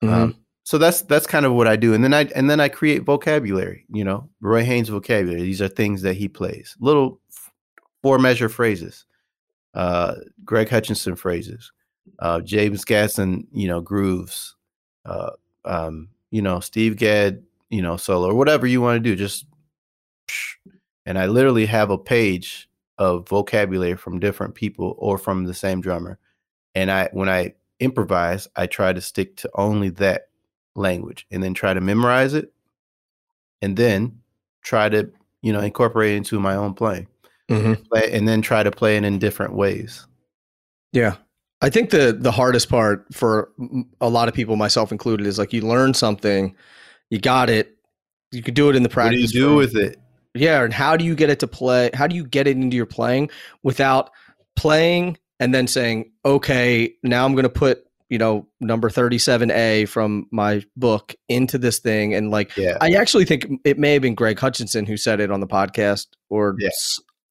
[0.05, 0.09] Mm-hmm.
[0.09, 2.69] Um, so that's that's kind of what I do, and then I and then I
[2.69, 3.85] create vocabulary.
[3.89, 5.41] You know, Roy Haynes vocabulary.
[5.41, 7.19] These are things that he plays, little
[8.01, 9.05] four measure phrases
[9.73, 11.71] uh, Greg Hutchinson phrases,
[12.19, 14.55] uh, James Gadson, you know, grooves,
[15.05, 15.31] uh,
[15.65, 19.15] um, you know, Steve Gadd, you know, solo or whatever you want to do.
[19.15, 19.45] Just,
[21.05, 22.67] and I literally have a page
[22.97, 26.17] of vocabulary from different people or from the same drummer.
[26.73, 30.29] And I, when I improvise, I try to stick to only that
[30.75, 32.51] language and then try to memorize it
[33.61, 34.19] and then
[34.63, 35.11] try to,
[35.43, 37.07] you know, incorporate it into my own playing
[37.47, 37.73] mm-hmm.
[37.91, 40.07] play, and then try to play it in different ways.
[40.93, 41.17] Yeah.
[41.63, 43.51] I think the the hardest part for
[44.01, 46.55] a lot of people, myself included, is like you learn something,
[47.09, 47.77] you got it,
[48.31, 49.21] you could do it in the practice.
[49.21, 49.99] What do you do with it?
[50.35, 51.89] Yeah, and how do you get it to play?
[51.93, 53.29] How do you get it into your playing
[53.63, 54.11] without
[54.55, 60.27] playing and then saying, "Okay, now I'm going to put you know number 37a from
[60.31, 62.77] my book into this thing and like yeah.
[62.79, 66.07] i actually think it may have been greg hutchinson who said it on the podcast
[66.29, 66.69] or yeah.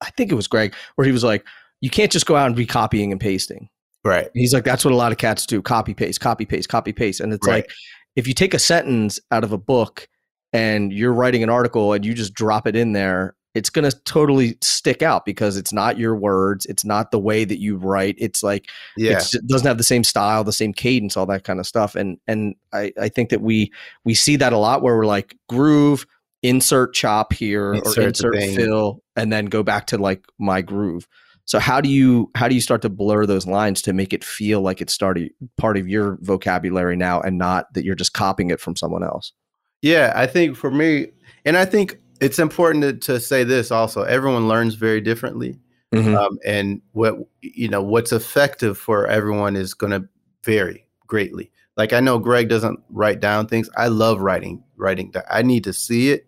[0.02, 1.46] I think it was Greg, where he was like,
[1.80, 3.68] you can't just go out and be copying and pasting.
[4.04, 4.28] Right.
[4.34, 7.20] He's like, that's what a lot of cats do copy, paste, copy, paste, copy, paste.
[7.20, 7.64] And it's right.
[7.64, 7.70] like,
[8.16, 10.08] if you take a sentence out of a book
[10.52, 13.96] and you're writing an article and you just drop it in there, it's going to
[14.04, 16.66] totally stick out because it's not your words.
[16.66, 18.16] It's not the way that you write.
[18.18, 19.12] It's like, yeah.
[19.12, 21.94] It's, it doesn't have the same style, the same cadence, all that kind of stuff.
[21.94, 23.70] And, and I, I think that we,
[24.04, 26.06] we see that a lot where we're like groove,
[26.42, 31.06] insert chop here insert or insert fill and then go back to like my groove
[31.44, 34.24] so how do you how do you start to blur those lines to make it
[34.24, 38.50] feel like it's starting part of your vocabulary now and not that you're just copying
[38.50, 39.32] it from someone else?
[39.80, 41.08] Yeah i think for me
[41.44, 45.58] and i think it's important to, to say this also everyone learns very differently
[45.92, 46.14] mm-hmm.
[46.14, 50.08] um, and what you know what's effective for everyone is going to
[50.44, 51.50] vary greatly.
[51.76, 53.68] Like i know greg doesn't write down things.
[53.76, 56.26] I love writing writing i need to see it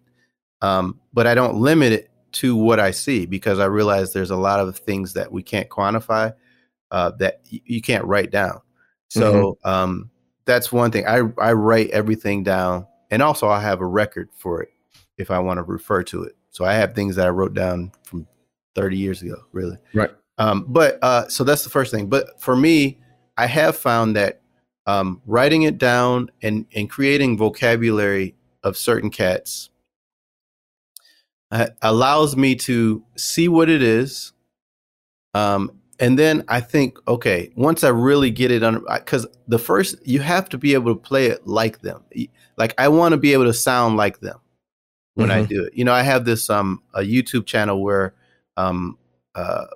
[0.64, 4.36] um, but I don't limit it to what I see because I realize there's a
[4.36, 6.34] lot of things that we can't quantify
[6.90, 8.60] uh, that y- you can't write down.
[9.08, 9.68] So mm-hmm.
[9.68, 10.10] um,
[10.44, 11.06] that's one thing.
[11.06, 14.70] I I write everything down, and also I have a record for it
[15.16, 16.36] if I want to refer to it.
[16.50, 18.26] So I have things that I wrote down from
[18.74, 19.76] 30 years ago, really.
[19.92, 20.10] Right.
[20.38, 22.08] Um, but uh, so that's the first thing.
[22.08, 22.98] But for me,
[23.36, 24.40] I have found that
[24.86, 29.70] um, writing it down and and creating vocabulary of certain cats
[31.54, 34.32] uh, allows me to see what it is.
[35.34, 39.94] Um, and then I think, okay, once I really get it under, because the first,
[40.04, 42.02] you have to be able to play it like them.
[42.56, 44.40] Like I want to be able to sound like them
[45.14, 45.44] when mm-hmm.
[45.44, 45.74] I do it.
[45.74, 48.14] You know, I have this um a YouTube channel where
[48.56, 48.98] um
[49.36, 49.66] uh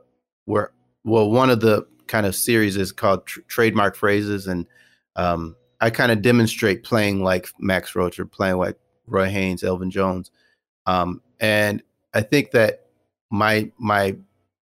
[0.46, 0.72] where
[1.04, 4.66] well one of the kind of series is called tr- trademark phrases and
[5.14, 8.76] um I kind of demonstrate playing like Max Roach or playing like
[9.06, 10.32] Roy Haynes, Elvin Jones.
[10.86, 11.82] Um, and
[12.14, 12.86] I think that
[13.30, 14.16] my my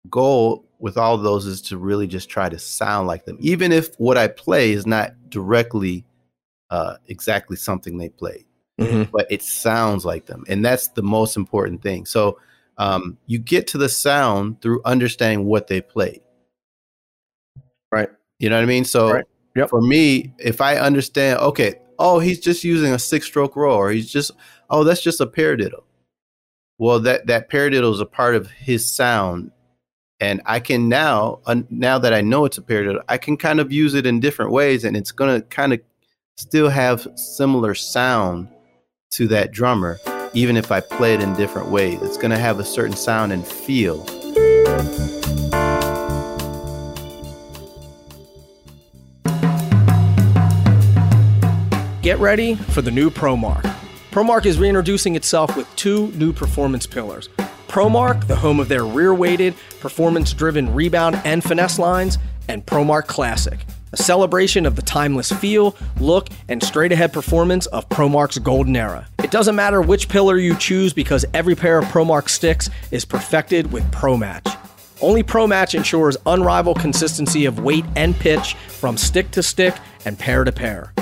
[0.08, 3.70] goal with all of those is to really just try to sound like them, even
[3.72, 6.04] if what I play is not directly
[6.70, 8.46] uh, exactly something they play,
[8.80, 9.10] mm-hmm.
[9.12, 12.06] but it sounds like them, and that's the most important thing.
[12.06, 12.38] So
[12.78, 16.22] um, you get to the sound through understanding what they played,
[17.92, 18.08] right?
[18.38, 18.84] You know what I mean?
[18.84, 19.24] So right.
[19.54, 19.68] yep.
[19.68, 24.10] for me, if I understand, okay, oh, he's just using a six-stroke roll, or he's
[24.10, 24.30] just,
[24.70, 25.82] oh, that's just a paradiddle
[26.80, 29.50] well, that that paradiddle is a part of his sound,
[30.18, 33.60] and I can now uh, now that I know it's a paradiddle, I can kind
[33.60, 35.80] of use it in different ways, and it's gonna kind of
[36.38, 38.48] still have similar sound
[39.10, 40.00] to that drummer,
[40.32, 42.00] even if I play it in different ways.
[42.00, 44.02] It's gonna have a certain sound and feel.
[52.00, 53.79] Get ready for the new ProMark.
[54.10, 57.28] ProMark is reintroducing itself with two new performance pillars.
[57.68, 63.06] ProMark, the home of their rear weighted, performance driven rebound and finesse lines, and ProMark
[63.06, 63.60] Classic,
[63.92, 69.06] a celebration of the timeless feel, look, and straight ahead performance of ProMark's golden era.
[69.22, 73.70] It doesn't matter which pillar you choose because every pair of ProMark sticks is perfected
[73.70, 74.58] with ProMatch.
[75.00, 80.42] Only ProMatch ensures unrivaled consistency of weight and pitch from stick to stick and pair
[80.42, 80.92] to pair.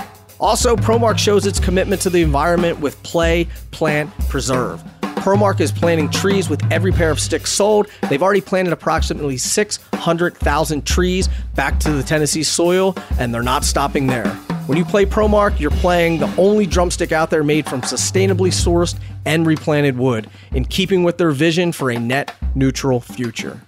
[0.41, 4.83] Also, ProMark shows its commitment to the environment with play, plant, preserve.
[5.01, 7.89] ProMark is planting trees with every pair of sticks sold.
[8.09, 14.07] They've already planted approximately 600,000 trees back to the Tennessee soil, and they're not stopping
[14.07, 14.29] there.
[14.67, 18.99] When you play ProMark, you're playing the only drumstick out there made from sustainably sourced
[19.27, 23.61] and replanted wood, in keeping with their vision for a net neutral future.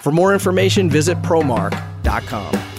[0.00, 2.69] For more information, visit promark.com.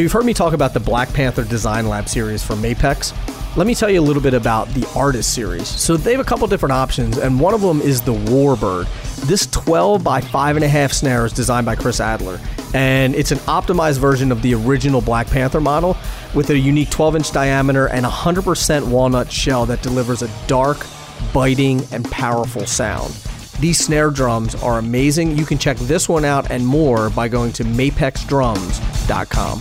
[0.00, 3.14] So you've heard me talk about the Black Panther Design Lab series from Mapex.
[3.54, 5.68] Let me tell you a little bit about the Artist series.
[5.68, 8.86] So they have a couple different options, and one of them is the Warbird.
[9.26, 12.40] This 12 by 5.5 snare is designed by Chris Adler,
[12.72, 15.98] and it's an optimized version of the original Black Panther model
[16.34, 20.86] with a unique 12 inch diameter and 100% walnut shell that delivers a dark,
[21.34, 23.14] biting, and powerful sound.
[23.60, 25.36] These snare drums are amazing.
[25.36, 29.60] You can check this one out and more by going to mapexdrums.com.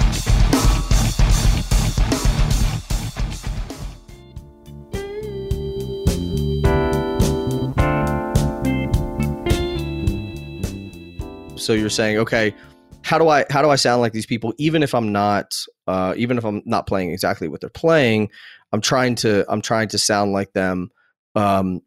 [11.57, 12.55] So you're saying, okay,
[13.01, 15.55] how do I how do I sound like these people even if I'm not
[15.87, 18.29] uh, even if I'm not playing exactly what they're playing,
[18.71, 20.89] I'm trying to I'm trying to sound like them
[21.35, 21.81] um,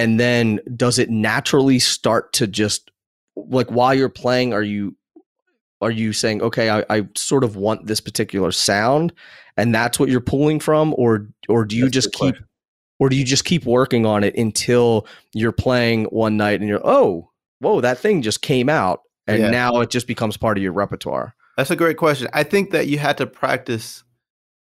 [0.00, 2.90] and then does it naturally start to just
[3.36, 4.96] like while you're playing are you
[5.80, 9.12] are you saying okay I, I sort of want this particular sound
[9.56, 10.94] and that's what you're pulling from?
[10.96, 12.36] Or or do you that's just keep
[12.98, 16.80] or do you just keep working on it until you're playing one night and you're
[16.82, 19.50] oh whoa that thing just came out and yeah.
[19.50, 21.34] now it just becomes part of your repertoire?
[21.58, 22.28] That's a great question.
[22.32, 24.02] I think that you had to practice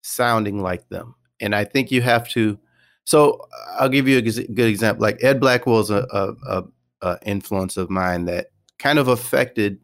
[0.03, 2.59] sounding like them and i think you have to
[3.05, 3.39] so
[3.79, 5.01] I'll give you a good example.
[5.01, 6.63] Like Ed Blackwell's a, a, a,
[7.01, 8.47] a influence of mine that
[8.79, 9.79] kind of affected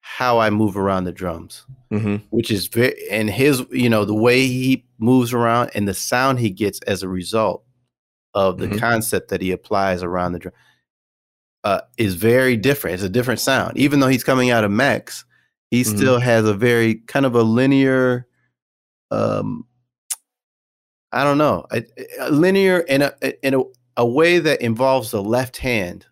[0.00, 2.16] how I move around the drums, mm-hmm.
[2.30, 6.38] which is very and his you know the way he moves around and the sound
[6.38, 7.64] he gets as a result
[8.34, 8.78] of the mm-hmm.
[8.78, 10.54] concept that he applies around the drum
[11.64, 12.94] uh, is very different.
[12.94, 13.76] It's a different sound.
[13.76, 15.24] Even though he's coming out of Max,
[15.70, 15.96] he mm-hmm.
[15.96, 18.26] still has a very kind of a linear
[19.10, 19.66] um,
[21.14, 21.84] I don't know, a,
[22.18, 23.14] a linear in a
[23.46, 23.62] in a,
[23.96, 26.06] a way that involves the left hand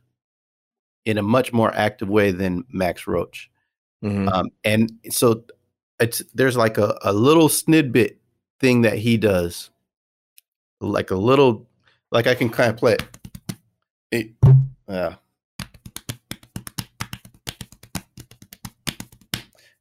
[1.04, 3.50] in a much more active way than Max Roach.
[4.04, 4.28] Mm-hmm.
[4.28, 5.44] Um, and so
[5.98, 8.16] it's there's like a, a little snidbit
[8.60, 9.70] thing that he does,
[10.80, 11.66] like a little,
[12.12, 12.96] like I can kind of play
[14.12, 14.30] it.
[14.88, 15.16] yeah.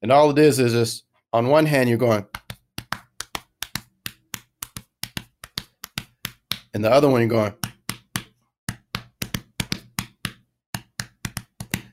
[0.02, 2.26] And all it is is just on one hand you're going
[6.74, 7.54] and the other one you're going.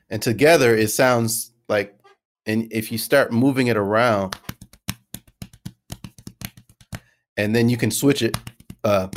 [0.09, 1.95] And together it sounds like,
[2.45, 4.35] and if you start moving it around,
[7.37, 8.37] and then you can switch it,
[8.83, 9.07] uh,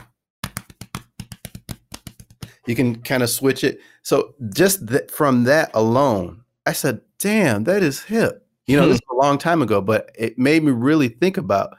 [2.66, 3.80] you can kind of switch it.
[4.02, 8.46] So just th- from that alone, I said, damn, that is hip.
[8.66, 11.74] You know, this was a long time ago, but it made me really think about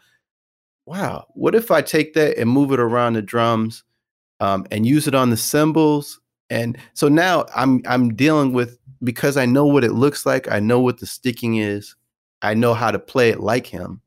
[0.86, 3.84] wow, what if I take that and move it around the drums
[4.40, 6.20] um, and use it on the cymbals?
[6.50, 10.60] And so now I'm I'm dealing with because I know what it looks like, I
[10.60, 11.96] know what the sticking is,
[12.42, 14.02] I know how to play it like him,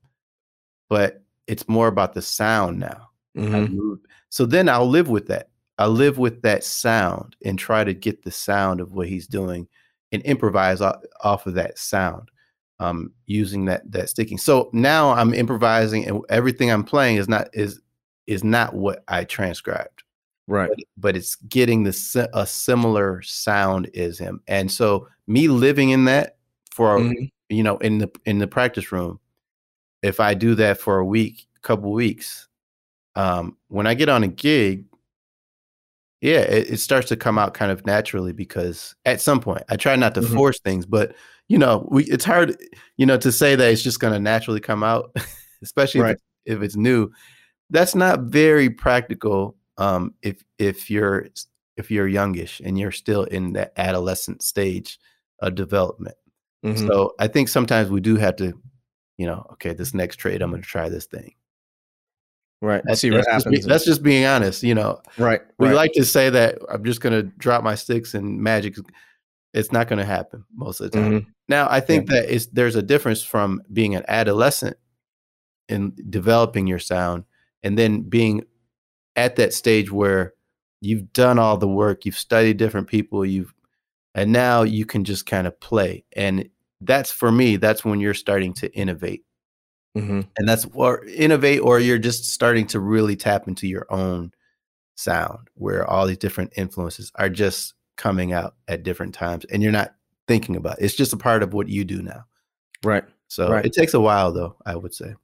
[0.88, 3.08] but it's more about the sound now.
[3.36, 3.94] Mm-hmm.
[4.28, 5.50] So then I'll live with that.
[5.78, 9.68] I'll live with that sound and try to get the sound of what he's doing
[10.12, 12.30] and improvise off of that sound
[12.78, 14.38] um, using that that sticking.
[14.38, 17.80] So now I'm improvising, and everything I'm playing is not is
[18.26, 20.02] is not what I transcribed,
[20.46, 20.68] right?
[20.68, 26.04] But, but it's getting the a similar sound as him, and so me living in
[26.06, 26.36] that
[26.70, 27.24] for mm-hmm.
[27.48, 29.20] you know in the in the practice room,
[30.02, 32.48] if I do that for a week, couple weeks,
[33.14, 34.84] um, when I get on a gig,
[36.20, 39.76] yeah, it, it, starts to come out kind of naturally because at some point I
[39.76, 40.34] try not to mm-hmm.
[40.34, 41.14] force things, but
[41.48, 42.56] you know, we it's hard,
[42.96, 45.14] you know, to say that it's just going to naturally come out,
[45.62, 46.16] especially right.
[46.44, 47.10] if, if, it's new.
[47.70, 51.28] That's not very practical um, if if you're
[51.76, 54.98] if you're youngish and you're still in that adolescent stage
[55.40, 56.16] of development.
[56.64, 56.86] Mm-hmm.
[56.86, 58.54] So I think sometimes we do have to,
[59.18, 61.34] you know, okay, this next trade, I'm going to try this thing.
[62.62, 62.82] Right.
[62.84, 63.58] That's, See what that's happens.
[63.58, 64.62] Just, that's just being honest.
[64.62, 65.42] You know, right.
[65.58, 65.76] We right.
[65.76, 68.76] like to say that I'm just going to drop my sticks and magic.
[69.52, 71.12] It's not going to happen most of the time.
[71.12, 71.30] Mm-hmm.
[71.48, 72.20] Now, I think yeah.
[72.20, 74.76] that it's, there's a difference from being an adolescent
[75.68, 77.24] in developing your sound
[77.62, 78.44] and then being
[79.14, 80.34] at that stage where
[80.80, 83.54] you've done all the work, you've studied different people, you've,
[84.14, 86.04] and now you can just kind of play.
[86.14, 89.26] And that's for me, that's when you're starting to innovate
[89.96, 90.20] Mm-hmm.
[90.36, 94.32] And that's or innovate, or you're just starting to really tap into your own
[94.94, 99.72] sound where all these different influences are just coming out at different times and you're
[99.72, 99.94] not
[100.28, 100.84] thinking about it.
[100.84, 102.24] It's just a part of what you do now.
[102.84, 103.04] Right.
[103.28, 103.64] So right.
[103.64, 105.14] it takes a while though, I would say.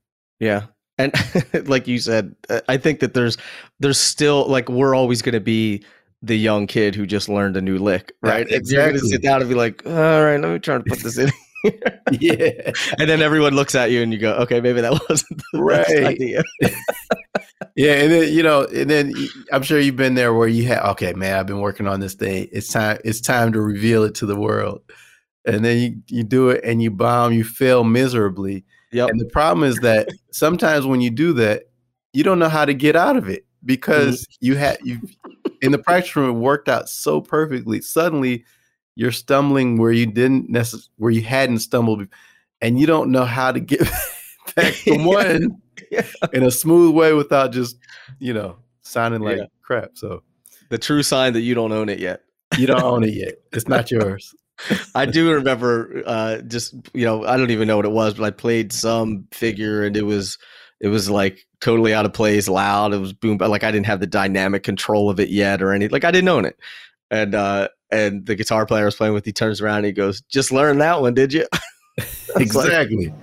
[0.41, 0.67] Yeah.
[0.99, 1.13] And
[1.69, 3.37] like you said, uh, I think that there's
[3.81, 5.85] there's still like we're always going to be
[6.23, 8.49] the young kid who just learned a new lick, right?
[8.49, 8.75] Yeah, exactly.
[8.77, 11.01] You're going to sit down and be like, "All right, let me try to put
[11.01, 11.31] this in."
[12.11, 12.73] yeah.
[12.99, 15.89] And then everyone looks at you and you go, okay, maybe that wasn't the right.
[15.89, 16.43] idea.
[17.77, 17.93] Yeah.
[17.95, 19.15] And then, you know, and then
[19.53, 22.15] I'm sure you've been there where you had, okay, man, I've been working on this
[22.15, 22.49] thing.
[22.53, 24.83] It's time, it's time to reveal it to the world.
[25.45, 28.65] And then you, you do it and you bomb, you fail miserably.
[28.93, 29.11] Yep.
[29.11, 31.65] And the problem is that sometimes when you do that,
[32.13, 34.47] you don't know how to get out of it because mm-hmm.
[34.47, 35.01] you had you
[35.63, 37.81] in the practice room it worked out so perfectly.
[37.81, 38.45] Suddenly
[38.95, 42.07] you're stumbling where you didn't necessarily where you hadn't stumbled
[42.61, 43.81] and you don't know how to get
[44.57, 45.61] back from one
[45.91, 46.07] yeah.
[46.33, 47.77] in a smooth way without just
[48.19, 49.45] you know sounding like yeah.
[49.63, 50.23] crap so
[50.71, 52.23] the true sign that you don't own it yet
[52.59, 54.35] you don't own it yet it's not yours
[54.95, 58.25] I do remember uh, just you know I don't even know what it was but
[58.25, 60.39] I played some figure and it was
[60.81, 64.01] it was like totally out of place loud it was boom like I didn't have
[64.01, 66.59] the dynamic control of it yet or anything like I didn't own it
[67.13, 69.25] and uh, and the guitar player was playing with.
[69.25, 71.47] He turns around and he goes, "Just learn that one, did you?"
[72.37, 73.15] exactly.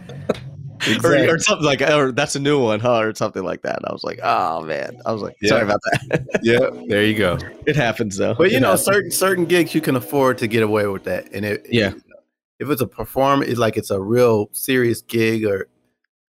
[0.88, 1.28] Exactly.
[1.28, 3.00] Or, or, something like, or that's a new one, huh?
[3.00, 3.80] Or something like that.
[3.86, 5.00] I was like, oh man.
[5.06, 5.50] I was like, yeah.
[5.50, 6.28] sorry about that.
[6.44, 7.38] yeah, there you go.
[7.66, 8.36] It happens though.
[8.36, 8.86] But you it know, happens.
[8.86, 11.90] certain certain gigs you can afford to get away with that, and it, yeah.
[11.90, 12.04] It,
[12.60, 15.70] if it's a perform, it's like it's a real serious gig, or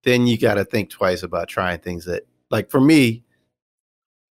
[0.05, 3.25] then you got to think twice about trying things that, like for me,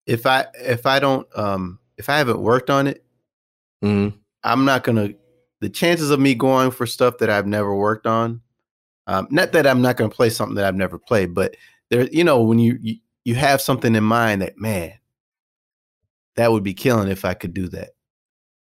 [0.06, 3.04] if I if I don't um if I haven't worked on it,
[3.84, 4.18] Mm-hmm.
[4.44, 5.10] I'm not gonna.
[5.60, 8.42] The chances of me going for stuff that I've never worked on,
[9.08, 11.56] um, not that I'm not gonna play something that I've never played, but
[11.90, 12.96] there, you know, when you, you
[13.26, 14.94] you have something in mind that man,
[16.36, 17.90] that would be killing if I could do that.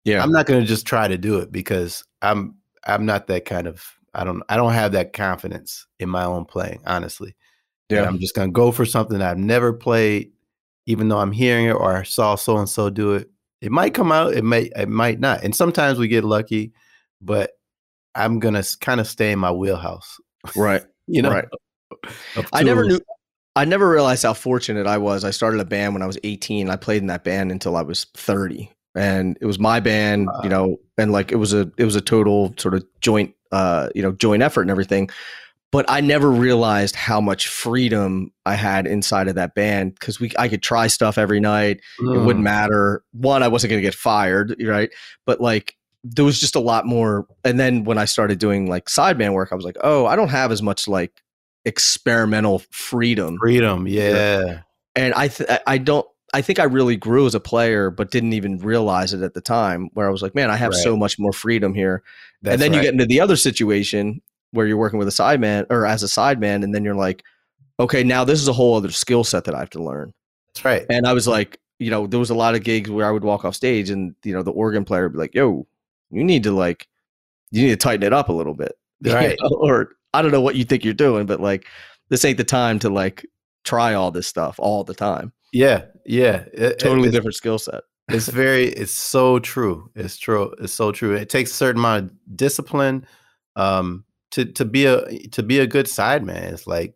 [0.05, 3.67] Yeah, I'm not gonna just try to do it because I'm I'm not that kind
[3.67, 3.83] of.
[4.13, 7.35] I don't I don't have that confidence in my own playing, honestly.
[7.89, 10.31] Yeah, and I'm just gonna go for something I've never played,
[10.85, 13.29] even though I'm hearing it or I saw so and so do it
[13.61, 15.43] it might come out, it may, it might not.
[15.43, 16.73] And sometimes we get lucky,
[17.21, 17.51] but
[18.15, 20.17] I'm gonna kind of stay in my wheelhouse.
[20.55, 20.83] Right.
[21.07, 21.31] you know.
[21.31, 21.45] Right.
[22.53, 22.99] I never knew.
[23.55, 25.23] I never realized how fortunate I was.
[25.23, 26.69] I started a band when I was 18.
[26.69, 30.27] I played in that band until I was 30, and it was my band.
[30.27, 30.41] Wow.
[30.43, 33.89] You know, and like it was a it was a total sort of joint, uh,
[33.95, 35.09] you know, joint effort and everything
[35.71, 40.31] but I never realized how much freedom I had inside of that band because we
[40.37, 41.81] I could try stuff every night.
[41.99, 42.15] Mm.
[42.15, 42.45] It wouldn't mm.
[42.45, 43.03] matter.
[43.11, 44.89] One, I wasn't going to get fired, right?
[45.25, 45.75] But like
[46.15, 47.27] there was just a lot more.
[47.43, 50.29] And then when I started doing like sideman work, I was like, oh, I don't
[50.29, 51.21] have as much like
[51.65, 53.37] experimental freedom.
[53.39, 54.61] Freedom, yeah.
[54.95, 56.07] And I th- I don't.
[56.33, 59.41] I think I really grew as a player, but didn't even realize it at the
[59.41, 59.89] time.
[59.93, 60.83] Where I was like, man, I have right.
[60.83, 62.03] so much more freedom here.
[62.41, 62.77] That's and then right.
[62.77, 66.07] you get into the other situation where you're working with a sideman or as a
[66.07, 67.23] sideman, and then you're like,
[67.79, 70.13] okay, now this is a whole other skill set that I have to learn.
[70.49, 70.85] That's right.
[70.89, 73.23] And I was like, you know, there was a lot of gigs where I would
[73.23, 75.67] walk off stage, and you know, the organ player would be like, "Yo,
[76.09, 76.87] you need to like,
[77.51, 79.37] you need to tighten it up a little bit." Right.
[79.39, 79.57] You know?
[79.57, 81.67] Or I don't know what you think you're doing, but like,
[82.09, 83.23] this ain't the time to like
[83.63, 85.33] try all this stuff all the time.
[85.53, 86.45] Yeah, yeah.
[86.51, 87.83] It, totally different skill set.
[88.09, 89.91] it's very, it's so true.
[89.93, 90.51] It's true.
[90.59, 91.13] It's so true.
[91.13, 93.05] It takes a certain amount of discipline.
[93.55, 96.95] Um, to to be a to be a good side man it's like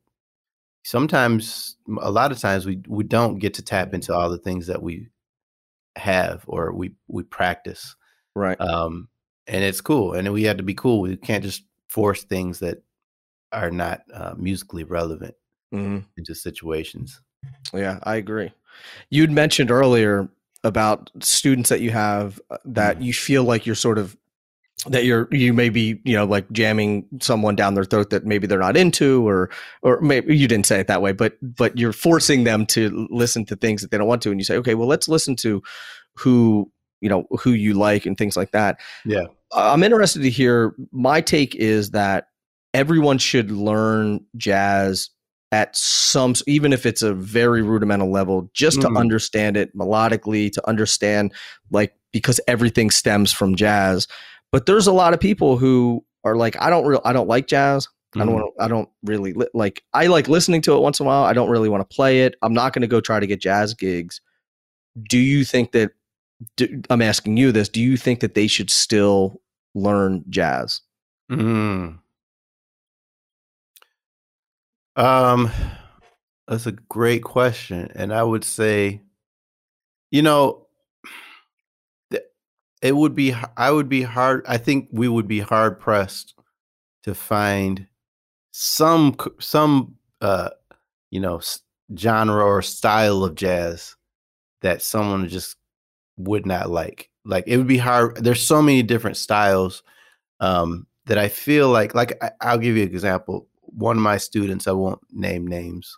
[0.84, 4.68] sometimes a lot of times we we don't get to tap into all the things
[4.68, 5.08] that we
[5.96, 7.96] have or we we practice
[8.36, 9.08] right um
[9.48, 12.84] and it's cool and we have to be cool we can't just force things that
[13.52, 15.36] are not uh, musically relevant
[15.74, 16.00] mm-hmm.
[16.18, 17.22] into situations
[17.74, 18.52] Yeah, I agree.
[19.10, 20.30] You'd mentioned earlier
[20.64, 23.06] about students that you have uh, that Mm.
[23.06, 24.16] you feel like you're sort of
[24.88, 28.48] that you're you may be you know like jamming someone down their throat that maybe
[28.48, 29.50] they're not into or
[29.82, 33.46] or maybe you didn't say it that way but but you're forcing them to listen
[33.46, 35.62] to things that they don't want to and you say okay well let's listen to
[36.16, 36.72] who
[37.02, 39.26] you know who you like and things like that Yeah.
[39.54, 42.28] i'm interested to hear my take is that
[42.74, 45.10] everyone should learn jazz
[45.52, 48.82] at some even if it's a very rudimental level just Mhm.
[48.94, 51.34] to understand it melodically to understand
[51.72, 54.08] like because everything stems from jazz
[54.52, 57.48] but there's a lot of people who are like i don't real i don't like
[57.48, 58.34] jazz i don't Mhm.
[58.36, 61.24] want i don't really li- like i like listening to it once in a while
[61.24, 63.42] i don't really want to play it i'm not going to go try to get
[63.42, 64.22] jazz gigs
[65.10, 65.92] do you think that
[66.56, 69.42] do, i'm asking you this do you think that they should still
[69.74, 70.82] learn jazz
[71.32, 72.00] Mm.
[74.98, 75.52] Um,
[76.48, 79.02] that's a great question, and I would say,
[80.12, 80.68] you know,
[82.82, 83.34] it would be.
[83.56, 84.44] I would be hard.
[84.48, 86.34] I think we would be hard pressed
[87.04, 87.88] to find
[88.52, 90.50] some some uh
[91.10, 91.40] you know
[91.98, 93.96] genre or style of jazz
[94.62, 95.56] that someone just
[96.24, 97.10] would not like.
[97.26, 98.18] Like it would be hard.
[98.24, 99.84] There's so many different styles
[100.40, 101.94] um, that I feel like.
[101.94, 103.48] Like I, I'll give you an example.
[103.62, 105.96] One of my students, I won't name names,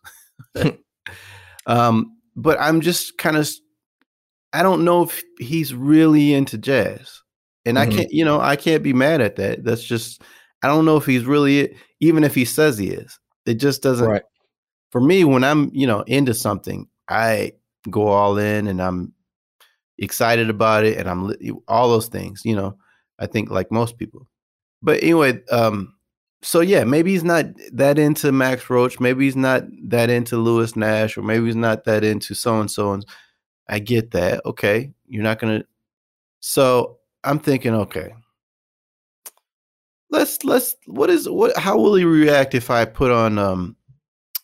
[1.66, 3.50] um, but I'm just kind of.
[4.56, 7.22] I don't know if he's really into jazz,
[7.66, 7.82] and Mhm.
[7.82, 8.12] I can't.
[8.12, 9.64] You know, I can't be mad at that.
[9.64, 10.22] That's just.
[10.62, 13.20] I don't know if he's really, even if he says he is.
[13.46, 14.24] It just doesn't right
[14.92, 17.52] for me when i'm you know into something i
[17.90, 19.12] go all in and i'm
[19.98, 21.32] excited about it and i'm
[21.68, 22.76] all those things you know
[23.20, 24.28] i think like most people.
[24.82, 25.94] But anyway um
[26.42, 30.76] so yeah maybe he's not that into max roach maybe he's not that into lewis
[30.76, 33.06] nash or maybe he's not that into so and so and
[33.70, 35.64] i get that okay you're not gonna
[36.42, 38.14] so i'm thinking okay.
[40.10, 43.76] Let's let's what is what how will he react if i put on um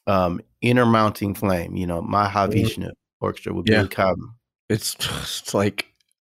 [0.08, 2.90] um inner mounting flame you know mahavishnu
[3.22, 3.78] orchestra with Yeah.
[3.78, 4.36] billy cobham
[4.70, 5.88] it's it's like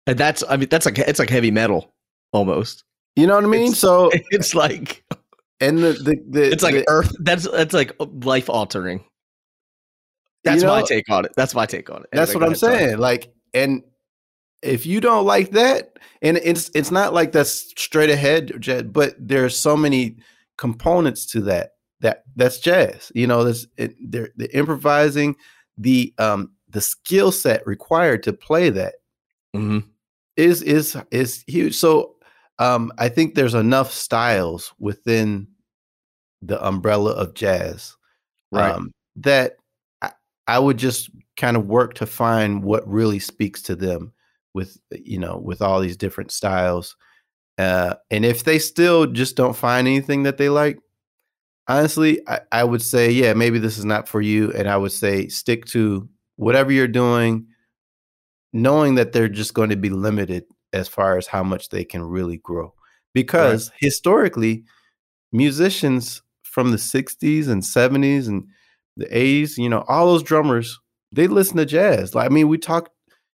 [0.07, 1.93] and that's i mean that's like it's like heavy metal
[2.33, 2.85] almost
[3.16, 5.05] you know what i mean It's- so it's like
[5.61, 7.93] and the the, the it's like the- earth that's that's like
[8.24, 9.05] life altering
[10.43, 12.97] that's You my take on it that's my take on it That's what I'm saying.
[12.97, 13.83] Like, and
[14.62, 19.16] if you don't like that, and it's it's not like that's straight ahead, Jed, but
[19.18, 20.16] there's so many
[20.57, 23.12] components to that that that's jazz.
[23.14, 25.37] You know, there's it, the improvising,
[25.76, 28.95] the um the skill set required to play that
[29.55, 29.85] Mhm.
[30.37, 31.75] is is is huge.
[31.77, 32.16] So
[32.59, 35.49] um I think there's enough styles within
[36.43, 37.97] the umbrella of jazz
[38.53, 39.57] right um, that
[40.03, 40.12] I,
[40.47, 44.12] I would just kind of work to find what really speaks to them
[44.55, 46.97] with you know with all these different styles
[47.59, 50.79] uh, and if they still just don't find anything that they like
[51.68, 54.93] honestly I, I would say yeah maybe this is not for you and i would
[54.93, 56.09] say stick to
[56.41, 57.47] whatever you're doing
[58.53, 62.03] knowing that they're just going to be limited as far as how much they can
[62.03, 62.72] really grow.
[63.14, 64.64] Because historically
[65.32, 68.45] musicians from the 60s and 70s and
[68.97, 70.78] the 80s you know all those drummers
[71.12, 72.14] they listen to jazz.
[72.14, 72.91] Like i mean we talk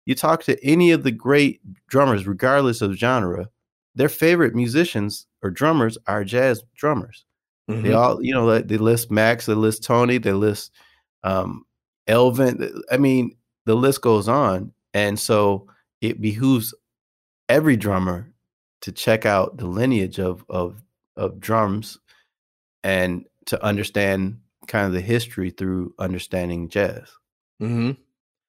[0.05, 3.47] you talk to any of the great drummers regardless of genre
[3.95, 7.25] their favorite musicians or drummers are jazz drummers.
[7.67, 7.97] They Mhm.
[7.97, 10.71] all you know they list max they list tony they list
[11.23, 11.64] um
[12.07, 13.35] elvin i mean
[13.65, 15.67] the list goes on and so
[16.01, 16.73] it behooves
[17.49, 18.31] every drummer
[18.81, 20.83] to check out the lineage of of
[21.17, 21.97] of drums
[22.83, 27.09] and to understand kind of the history through understanding jazz
[27.61, 27.91] Mm-hmm.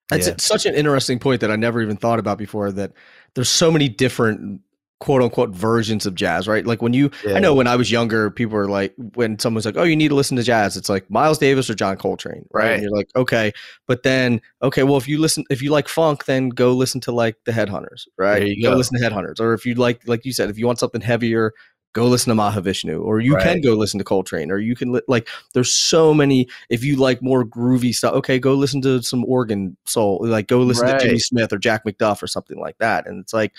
[0.09, 0.34] That's Yeah.
[0.38, 2.72] such an interesting point that I never even thought about before.
[2.72, 2.92] That
[3.34, 4.61] there's so many different
[4.99, 6.66] quote unquote versions of jazz, right?
[6.66, 9.76] Like when you, I know when I was younger, people were like, when someone's like,
[9.76, 12.64] "Oh, you need to listen to jazz," it's like Miles Davis or John Coltrane, right?
[12.64, 12.72] Right.
[12.72, 13.53] And you're like, okay,
[13.86, 17.12] but then, okay, well, if you listen, if you like funk, then go listen to
[17.12, 18.38] like the Headhunters, right?
[18.38, 18.76] There you go go.
[18.76, 21.53] listen to Headhunters, or if you like, like you said, if you want something heavier.
[21.92, 25.01] Go listen to Mahavishnu, or you can go listen to Coltrane, or you can li-
[25.09, 25.30] like.
[25.55, 26.47] There's so many.
[26.68, 30.18] If you like more groovy stuff, okay, go listen to some organ soul.
[30.20, 33.07] Like go listen to Jimmy Smith or Jack McDuff or something like that.
[33.07, 33.55] And it's like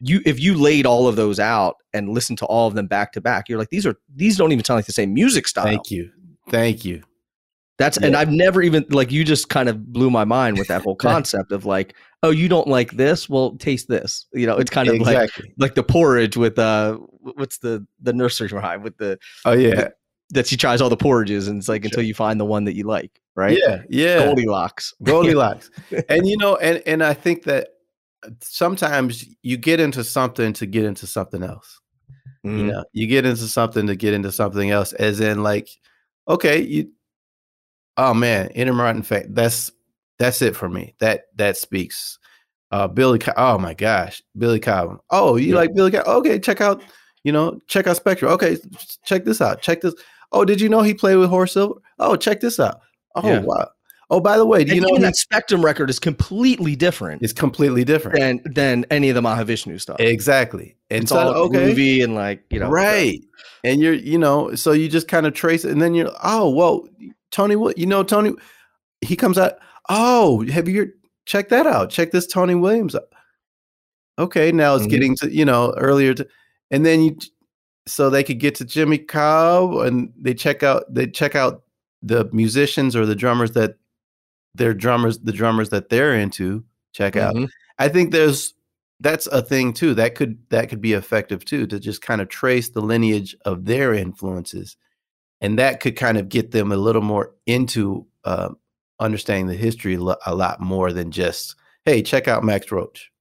[0.00, 3.12] you if you laid all of those out and listened to all of them back
[3.12, 5.64] to back, you're like these are these don't even sound like the same music style.
[5.64, 6.10] thank you
[6.50, 7.02] thank you
[7.78, 10.82] That's and I've never even like you just kind of blew my mind with that
[10.82, 13.28] whole concept of like, oh, you don't like this?
[13.28, 14.26] Well, taste this.
[14.32, 18.12] You know, it's kind of like exactly like the porridge with uh what's the the
[18.12, 19.88] nursery rhyme with the oh yeah
[20.30, 21.88] that she tries all the porridges and it's like Sure.
[21.88, 23.20] until you find the one that you like.
[23.36, 23.56] right?
[23.60, 24.24] Yeah, yeah.
[24.24, 24.92] Goldilocks.
[25.02, 25.70] Goldilocks.
[26.08, 27.68] and you know, and and I think that
[28.40, 31.80] sometimes you get into something to get into something else.
[32.44, 32.58] Mhm.
[32.58, 35.68] You know, you get into something to get into something else, as in like,
[36.28, 36.90] okay, you
[37.96, 39.26] oh man, intermittent fast.
[39.34, 39.72] That's
[40.18, 40.94] that's it for me.
[41.00, 42.18] That that speaks.
[42.72, 45.00] Uh Billy Co- oh my gosh, Billy Cobham.
[45.10, 45.56] Oh, you Yeah.
[45.56, 46.08] like Billy Cobham?
[46.16, 46.82] Okay, check out,
[47.24, 48.32] you know, check out Spectrum.
[48.32, 48.56] Okay,
[49.04, 49.62] check this out.
[49.62, 49.94] Check this.
[50.32, 51.80] Oh, did you know he played with Horace Silver?
[51.98, 52.80] Oh, check this out.
[53.14, 53.40] Oh Yeah.
[53.40, 53.68] wow.
[54.08, 57.32] Oh, by the way, do And you know that Spectrum record is completely different it's
[57.32, 58.18] completely different.
[58.18, 59.96] than than any of the Mahavishnu stuff.
[59.98, 60.76] Exactly.
[60.90, 61.72] And it's so all okay.
[61.74, 63.18] groovy and like you know, right
[63.64, 66.48] and you're you know so you just kind of trace it and then you're oh
[66.50, 66.86] well
[67.32, 68.32] tony what you know tony
[69.00, 69.54] he comes out
[69.88, 70.92] oh have you
[71.24, 73.08] check that out check this tony williams out.
[74.18, 74.90] okay now it's Mhm.
[74.90, 76.26] getting to you know earlier to,
[76.70, 77.16] and then you
[77.88, 81.62] so they could get to jimmy cobb and they check out they check out
[82.02, 83.74] the musicians or the drummers that
[84.56, 87.48] their drummers the drummers that they're into check out Mhm.
[87.78, 88.54] I think there's
[89.00, 89.92] that's a thing too.
[89.94, 93.66] That could that could be effective too to just kind of trace the lineage of
[93.66, 94.76] their influences,
[95.42, 98.48] and that could kind of get them a little more into uh,
[98.98, 103.12] understanding the history lo- a lot more than just hey, check out Max Roach.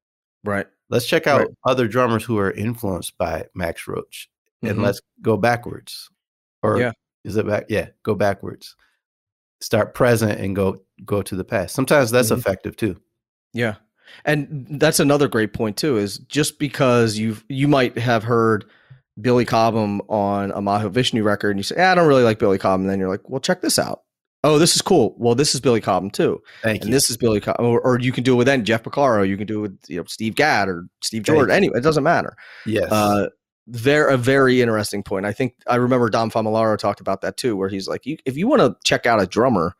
[0.45, 0.67] right.
[0.89, 1.49] Let's check out Right.
[1.65, 4.29] other drummers who are influenced by Max Roach,
[4.61, 4.83] and Mhm.
[4.83, 6.09] let's go backwards.
[6.63, 6.91] Or Yeah.
[7.25, 7.65] is it back?
[7.69, 8.75] Yeah, go backwards.
[9.61, 11.75] Start present and go go to the past.
[11.75, 12.37] Sometimes that's Mhm.
[12.37, 12.97] effective too.
[13.53, 13.75] Yeah.
[14.23, 18.65] And that's another great point too is just because you you might have heard
[19.19, 22.57] Billy Cobham on a Mahavishnu record and you say, "Ah, I don't really like Billy
[22.57, 22.81] Cobham.
[22.81, 24.01] And then you're like, well, check this out.
[24.43, 25.15] Oh, this is cool.
[25.17, 26.39] Well, this is Billy Cobham too.
[26.61, 26.93] Thank And you.
[26.93, 27.65] this is Billy Cobham.
[27.65, 29.27] Or, or you can do it with then Jeff Porcaro.
[29.27, 31.49] You can do it with you know, Steve Gadd or Steve Thank Jordan.
[31.53, 31.55] you.
[31.57, 32.35] Anyway, it doesn't matter.
[32.65, 32.91] yes.
[32.91, 33.27] Uh,
[33.67, 35.25] very a very interesting point.
[35.25, 38.37] I think I remember Dom Famularo talked about that too, where he's like, you, if
[38.37, 39.73] you want to check out a drummer,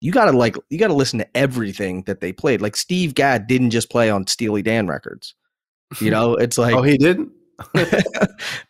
[0.00, 2.60] you gotta like you gotta listen to everything that they played.
[2.60, 5.34] Like Steve Gadd didn't just play on Steely Dan records.
[6.00, 7.32] You know, it's like oh, he didn't.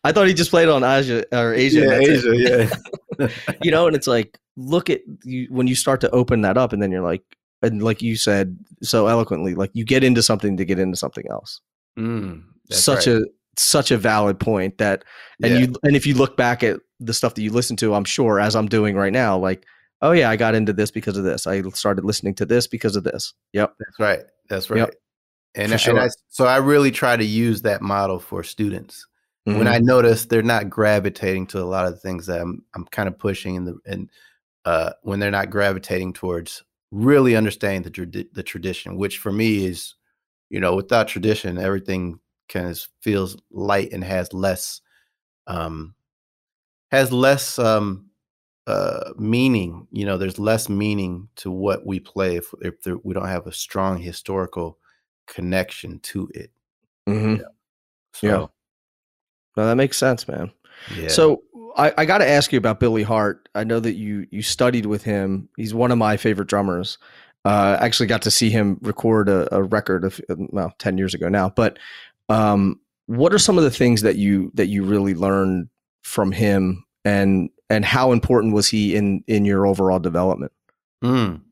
[0.05, 1.81] I thought he just played on Aja or Aja.
[1.81, 2.27] yeah, that's it.
[2.27, 2.77] Aja.
[3.19, 3.29] Yeah.
[3.63, 6.73] You know, and it's like look at you when you start to open that up,
[6.73, 7.23] and then you're like,
[7.63, 11.25] and like you said so eloquently, like you get into something to get into something
[11.29, 11.61] else.
[11.99, 13.17] Mm, such right.
[13.17, 13.27] a
[13.57, 15.05] such a valid point that
[15.43, 15.59] and Yeah.
[15.59, 18.39] you and if you look back at the stuff that you listen to i'm sure
[18.39, 19.65] as i'm doing right now like
[20.03, 22.97] oh yeah i got into this because of this i started listening to this because
[22.97, 24.21] of this yep That's right.
[24.49, 24.79] That's right.
[24.79, 24.95] Yep.
[25.55, 26.01] And, For and.
[26.01, 29.07] I, so I really try to use that model for students.
[29.45, 29.71] When Mhm.
[29.71, 33.09] I notice they're not gravitating to a lot of the things that I'm I'm kind
[33.09, 34.11] of pushing in the and
[34.65, 39.95] uh, when they're not gravitating towards really understanding the the tradition, which for me is,
[40.51, 44.81] you know, without tradition, everything kind of feels light and has less
[45.47, 45.95] um
[46.91, 48.08] has less um
[48.69, 53.15] uh meaning you know there's less meaning to what we play if, if there, we
[53.15, 54.79] don't have a strong historical
[55.27, 56.51] connection to it.
[57.09, 57.43] Mm-hmm.
[58.13, 58.47] so Yeah.
[59.57, 60.53] no, that makes sense man.
[60.95, 61.09] Yeah.
[61.09, 61.43] So
[61.77, 63.49] i, I got to ask you about billy hart.
[63.55, 65.49] I know that you you studied with him.
[65.57, 66.99] He's one of my favorite drummers.
[67.47, 71.29] Uh actually got to see him record a, a record of well 10 years ago
[71.31, 71.49] now.
[71.49, 71.79] But
[72.29, 75.69] um what are some of the things that you that you really learned
[76.03, 76.85] from him?
[77.05, 80.53] And and how important was he in in your overall development
[81.03, 81.43] Mm.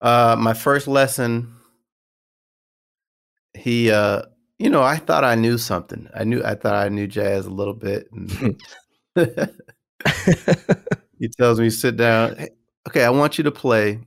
[0.00, 1.54] Uh, my first lesson,
[3.54, 4.22] he, uh,
[4.58, 6.08] you know, I thought I knew something.
[6.14, 8.08] I knew, I thought I knew jazz a little bit.
[8.12, 8.60] And
[11.18, 12.36] he tells me, sit down.
[12.36, 12.50] "Hey,
[12.88, 14.00] okay, I want you to play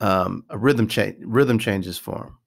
[0.00, 2.38] um, a rhythm change, rhythm changes for him.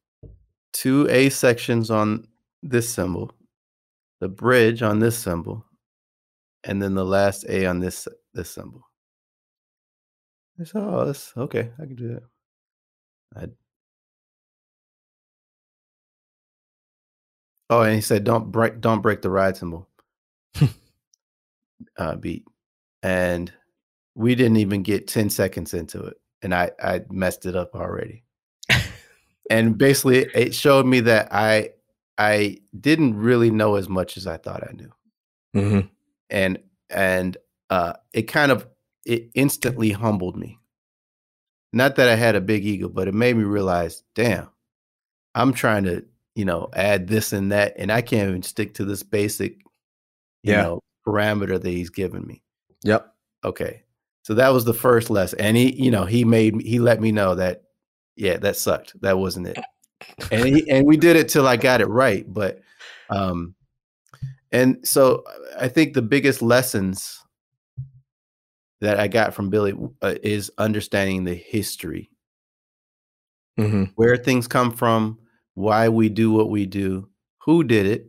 [0.74, 2.28] Two A sections on
[2.64, 3.32] this cymbal,
[4.24, 5.66] the bridge on this cymbal,
[6.64, 8.90] and then the last A on this this cymbal.
[10.58, 11.72] I said, "Oh, that's okay.
[11.78, 12.24] I can do that."
[13.36, 13.48] I,
[17.70, 19.90] oh, and he said, "Don't break, don't break the ride cymbal."
[21.98, 22.46] uh, beat,
[23.02, 23.52] and
[24.16, 28.24] we didn't even get ten seconds into it, and I I messed it up already.
[29.50, 31.72] and basically, it showed me that I
[32.18, 34.92] I didn't really know as much as I thought I knew.
[35.56, 35.88] Mm-hmm.
[36.32, 36.60] and
[36.90, 37.38] and
[37.70, 38.68] uh it kind of
[39.06, 40.58] it instantly humbled me.
[41.74, 44.50] Not that i had a big ego but it made me realize damn
[45.36, 46.04] i'm trying to
[46.36, 49.54] you know add this and that and i can't even stick to this basic
[50.44, 50.64] you Yeah.
[50.64, 52.42] know parameter that he's given me.
[52.84, 53.14] Yep.
[53.44, 53.84] Okay.
[54.24, 57.12] So that was the first lesson and he you know he made he let me
[57.12, 57.64] know that
[58.16, 59.00] yeah that sucked.
[59.02, 59.58] That wasn't it
[60.32, 62.62] and he, and we did it till i got it right but
[63.10, 63.54] um
[64.52, 65.24] and so
[65.60, 67.24] i think the biggest lessons
[68.84, 72.10] that I got from Billy uh, is understanding the history,
[73.58, 73.84] Mm-hmm.
[73.96, 75.20] where things come from,
[75.54, 77.08] why we do what we do,
[77.46, 78.08] who did it,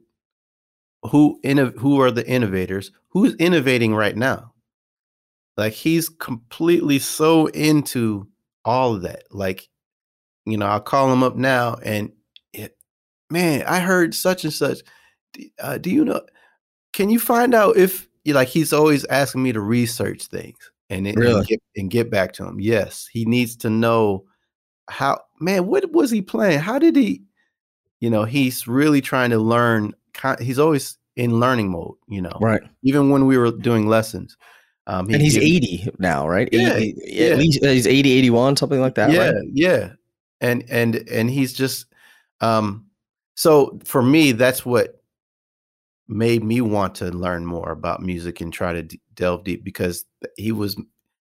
[1.03, 4.53] who inno- who are the innovators, who's innovating right now.
[5.57, 8.27] Like he's completely so into
[8.65, 9.25] all of that.
[9.31, 9.69] Like,
[10.47, 12.13] you know, I'll call him up now and
[12.53, 12.77] it,
[13.31, 14.81] man, I heard such and such.
[15.61, 16.23] Uh, do you know?
[16.93, 20.57] Can you find out if like he's always asking me to research things
[20.91, 21.45] and, and Really?
[21.47, 22.61] get and get back to him?
[22.61, 24.25] Yes, he needs to know
[24.89, 25.21] how.
[25.41, 26.61] Man, what was he playing?
[26.61, 27.23] How did he?
[28.01, 29.95] You know, he's really trying to learn.
[30.41, 31.97] He's always in learning mode.
[32.07, 32.63] You know, Right.
[32.83, 34.37] even when we were doing lessons.
[34.87, 36.47] Um, And he's give- 80 now, right?
[36.53, 37.27] Yeah, 80, yeah.
[37.29, 39.11] At least uh, he's 80, 81, something like that.
[39.11, 39.35] yeah, Right?
[39.51, 39.93] yeah,
[40.45, 41.87] and and and he's just
[42.41, 42.87] um.
[43.37, 45.03] So for me, that's what
[46.07, 50.05] made me want to learn more about music and try to d- delve deep because
[50.37, 50.77] he was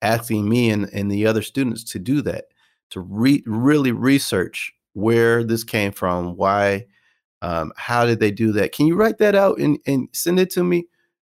[0.02, 2.46] asking me and, and the other students to do that
[2.90, 6.86] to re- really research where this came from why
[7.42, 10.50] um, how did they do that can you write that out and, and send it
[10.50, 10.86] to me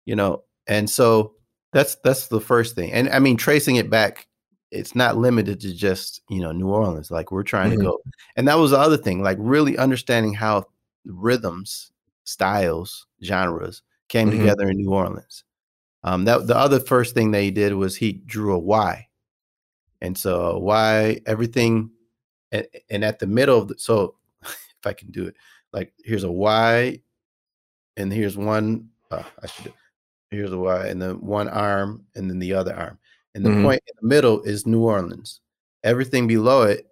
[0.05, 1.35] you know and so
[1.73, 4.27] that's that's the first thing and i mean tracing it back
[4.73, 7.77] it's not limited to just you know new orleans like we're trying Mhm.
[7.79, 7.99] to go
[8.37, 10.65] and that was the other thing like really understanding how
[11.05, 11.93] rhythms
[12.25, 14.39] styles genres came Mhm.
[14.39, 15.45] together in new orleans
[16.05, 19.07] um that the other first thing that he did was he drew a y
[20.01, 21.91] and so why everything
[22.53, 25.37] and, and at the middle of the so if i can do it
[25.73, 26.99] like here's a y
[27.97, 29.73] and here's one uh, i should
[30.31, 32.99] here's a y and then one arm and then the other arm
[33.35, 33.63] and the Mhm.
[33.63, 35.41] point in the middle is new orleans
[35.85, 36.87] everything below it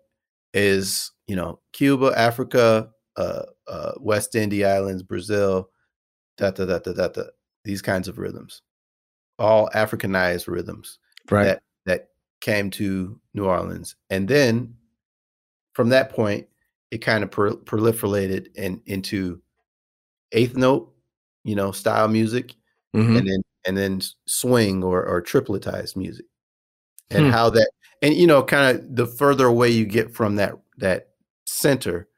[0.54, 5.70] is you know cuba africa uh, uh west indies islands brazil
[6.36, 7.22] da da da da da da
[7.64, 8.62] these kinds of rhythms
[9.38, 10.98] all africanized rhythms
[11.30, 11.44] Right.
[11.44, 12.08] that that
[12.40, 14.74] came to New Orleans, and then
[15.74, 16.48] from that point,
[16.90, 19.40] it kind of pro- proliferated and into
[20.32, 20.92] eighth note,
[21.44, 22.54] you know, style music,
[22.94, 23.18] Mhm.
[23.18, 26.26] and then and then swing or or tripletized music,
[27.10, 27.30] and Hmm.
[27.30, 27.70] how that
[28.02, 31.08] and you know, kind of the further away you get from that that
[31.44, 32.08] center,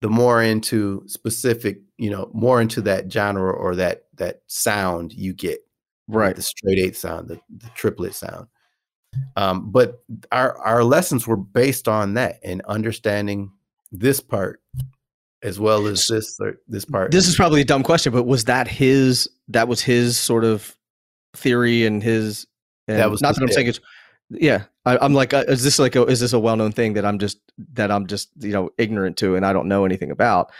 [0.00, 5.32] the more into specific, you know, more into that genre or that that sound you
[5.32, 5.60] get
[6.08, 6.36] right.
[6.36, 8.46] the straight eight sound, the, the triplet sound.
[9.36, 13.50] Um, but our our lessons were based on that and understanding
[13.92, 14.60] this part
[15.42, 17.10] as well as this or this part.
[17.10, 19.28] This is probably a dumb question, but was that his?
[19.48, 20.76] That was his sort of
[21.34, 22.46] theory and his.
[22.86, 23.80] And That was not that I'm saying it's.
[24.30, 26.94] Yeah, I, I'm like, uh, is this like a is this a well known thing
[26.94, 27.38] that I'm just
[27.74, 30.52] that I'm just you know ignorant to and I don't know anything about?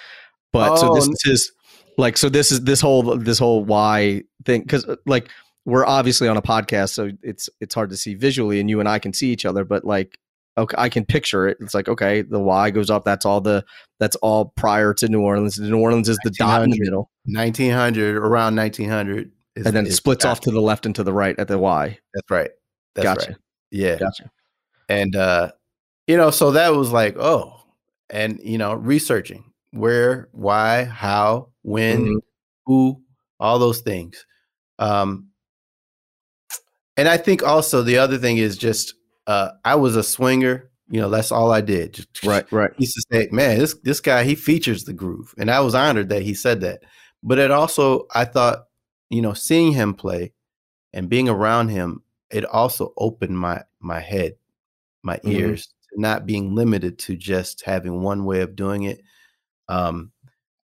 [0.52, 1.52] But so this Oh, is
[1.96, 5.28] like so this is this whole this whole why thing because like
[5.64, 8.88] we're obviously on a podcast so it's it's hard to see visually and you and
[8.88, 10.18] I can see each other but like
[10.58, 13.64] okay I can picture it it's like okay the Y goes up that's all the
[13.98, 18.16] that's all prior to New Orleans New Orleans is the dot in the middle 1900
[18.16, 21.38] around 1900, is, and then it splits off to the left and to the right
[21.38, 22.50] at the Y That's right.
[22.94, 23.38] That's gotcha right.
[23.70, 23.96] Yeah.
[23.98, 24.30] gotcha.
[24.88, 25.52] And uh
[26.06, 27.56] you know so that was like oh
[28.10, 32.20] and you know researching where why how when Mhm.
[32.66, 33.02] who
[33.38, 34.26] all those things.
[34.78, 35.28] Um
[36.96, 38.94] and i think also the other thing is just
[39.26, 41.94] uh i was a swinger you know that's all i did.
[41.94, 42.72] Just right right.
[42.76, 45.32] he used to say man this this guy he features the groove.
[45.38, 46.82] And i was honored that he said that.
[47.22, 48.64] But it also i thought
[49.08, 50.32] you know seeing him play
[50.92, 52.02] and being around him
[52.32, 54.34] it also opened my my head
[55.02, 55.32] my Mhm.
[55.32, 59.00] ears to not being limited to just having one way of doing it
[59.68, 60.12] um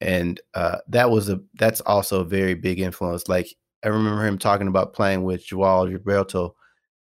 [0.01, 3.49] and uh that was a that's also a very big influence like
[3.85, 6.53] i remember him talking about playing with joao gilberto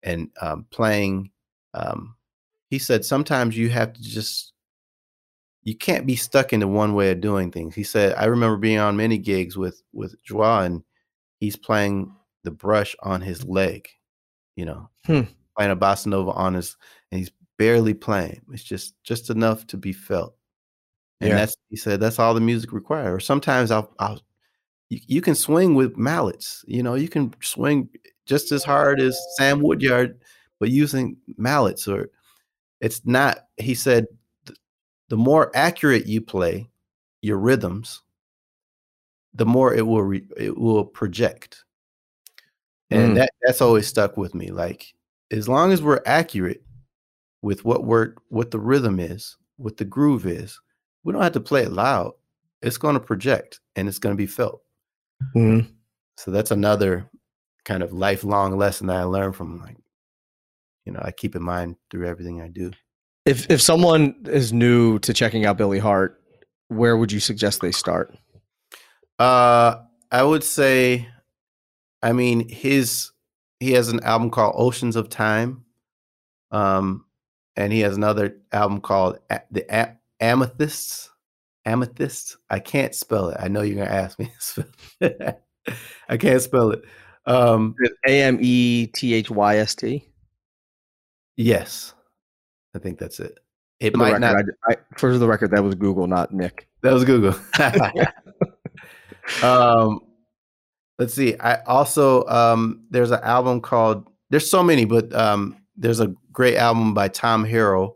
[0.03, 1.29] and um playing
[1.73, 2.15] um
[2.69, 4.53] he said sometimes you have to just
[5.63, 8.79] you can't be stuck into one way of doing things he said i remember being
[8.79, 10.83] on many gigs with with joao and
[11.39, 12.11] he's playing
[12.43, 13.87] the brush on his leg
[14.55, 15.21] you know Hmm.
[15.55, 16.77] playing a bossa nova on his
[17.11, 20.35] and he's barely playing it's just just enough to be felt
[21.21, 21.35] and Yeah.
[21.37, 24.21] that's he said that's all the music required or sometimes i'll i'll
[24.89, 27.89] you, you can swing with mallets you know you can swing
[28.25, 30.19] just as hard as sam woodyard
[30.59, 32.09] but using mallets or
[32.81, 34.05] it's not he said
[34.45, 34.57] th-
[35.09, 36.69] the more accurate you play
[37.21, 38.01] your rhythms
[39.33, 41.64] the more it will re, it will project
[42.95, 43.15] and Mm.
[43.15, 44.93] that that's always stuck with me like
[45.31, 46.63] as long as we're accurate
[47.41, 50.59] with what we're what the rhythm is what the groove is
[51.03, 52.13] we don't have to play it loud
[52.61, 54.61] it's going to project and it's going to be felt
[55.35, 55.67] Mhm.
[56.17, 57.09] so that's another
[57.63, 59.77] kind of lifelong lesson that i learned from like
[60.85, 62.69] you know I keep in mind through everything I do.
[63.25, 66.21] If if someone is new to checking out Billy Hart,
[66.67, 68.15] where would you suggest they start?
[69.17, 69.81] Uh,
[70.11, 71.07] I would say,
[72.05, 73.11] I mean, his
[73.59, 75.65] he has an album called Oceans of Time,
[76.51, 77.03] um,
[77.55, 81.09] and he has another album called A- the A- Amethysts.
[81.65, 82.37] Amethyst.
[82.47, 83.37] I can't spell it.
[83.39, 84.25] I know you're gonna ask me.
[84.39, 84.65] to spell
[85.01, 85.41] it.
[86.07, 86.83] I can't spell it.
[87.25, 87.73] Um,
[88.07, 90.07] A M E T H Y S T.
[91.37, 91.95] yes,
[92.75, 93.39] I think that's it.
[93.79, 94.69] It For might record, not.
[94.69, 96.67] I, I, for the record, that was Google, not Nick.
[96.83, 97.33] That was Google.
[99.43, 100.01] um,
[100.99, 101.37] let's see.
[101.39, 104.09] I also um, there's an album called.
[104.29, 107.95] There's so many, but um, there's a great album by Tom Harrell,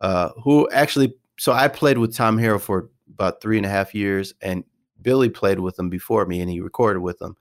[0.00, 1.14] uh, who actually.
[1.38, 4.64] So I played with Tom Harrell for about three and a half years, and
[5.02, 7.36] Billy played with him before me, and he recorded with him.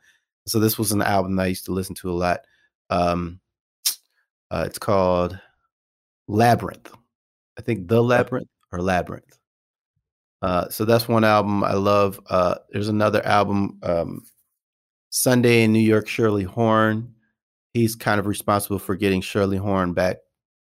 [0.46, 2.42] So this was an album that I used to listen to a lot.
[2.90, 3.40] Um,
[4.50, 5.38] uh, it's called
[6.28, 6.92] Labyrinth.
[7.58, 9.38] I think The Labyrinth or Labyrinth.
[10.42, 12.20] Uh, so that's one album I love.
[12.30, 14.22] Uh, there's another album, um,
[15.10, 17.14] Sunday in New York, Shirley Horn.
[17.74, 20.18] He's kind of responsible for getting Shirley Horn back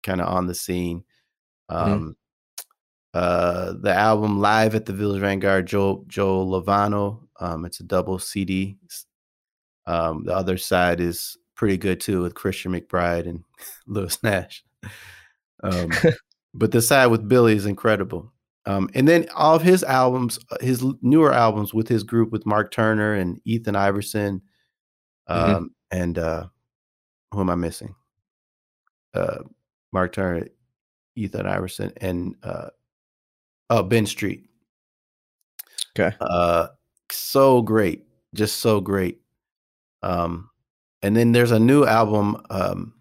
[0.03, 1.05] kind of on the scene.
[1.69, 2.17] Um,
[3.13, 7.27] uh, the album Live at the Village Vanguard, Joe, Joe Lovano.
[7.39, 8.77] Um, it's a double CD.
[9.87, 13.45] Um, the other side is pretty good too with Christian McBride and
[13.87, 14.65] Lewis Nash.
[15.63, 15.91] Um,
[16.55, 18.33] but the side with Billy is incredible.
[18.67, 22.45] Um, and then all of his albums, uh, his newer albums with his group with
[22.47, 24.43] Mark Turner and Ethan Iverson,
[25.29, 25.69] um, Mhm.
[25.91, 26.47] and uh,
[27.33, 27.95] who am I missing?
[29.15, 29.39] Uh,
[29.93, 30.47] Mark Turner,
[31.17, 32.69] Ethan Iverson, and uh,
[33.71, 34.47] oh Ben Street.
[35.99, 36.15] Okay.
[36.21, 36.69] Uh,
[37.11, 39.21] so great, just so great.
[40.03, 40.51] Um,
[41.03, 42.95] and then there's a new album um,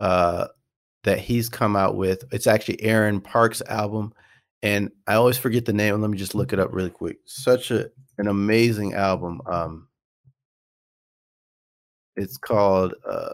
[0.00, 0.46] uh,
[1.04, 2.24] that he's come out with.
[2.32, 4.14] It's actually Aaron Parks' album,
[4.62, 6.00] and I always forget the name.
[6.00, 7.18] Let me just look it up really quick.
[7.24, 9.40] Such a an amazing album.
[9.46, 9.88] Um,
[12.16, 12.94] it's called.
[13.08, 13.32] Uh,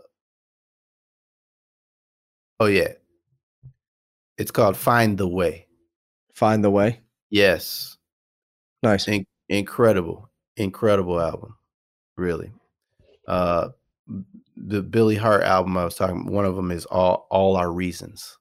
[2.60, 2.92] oh yeah,
[4.38, 5.66] it's called Find the Way.
[6.34, 7.00] Find the way.
[7.30, 7.96] Yes,
[8.84, 9.08] Nice.
[9.08, 11.56] In- incredible, incredible album,
[12.16, 12.52] really.
[13.26, 13.68] Uh,
[14.56, 16.26] the Billy Hart album I was talking.
[16.26, 18.36] One of them is all all our reasons.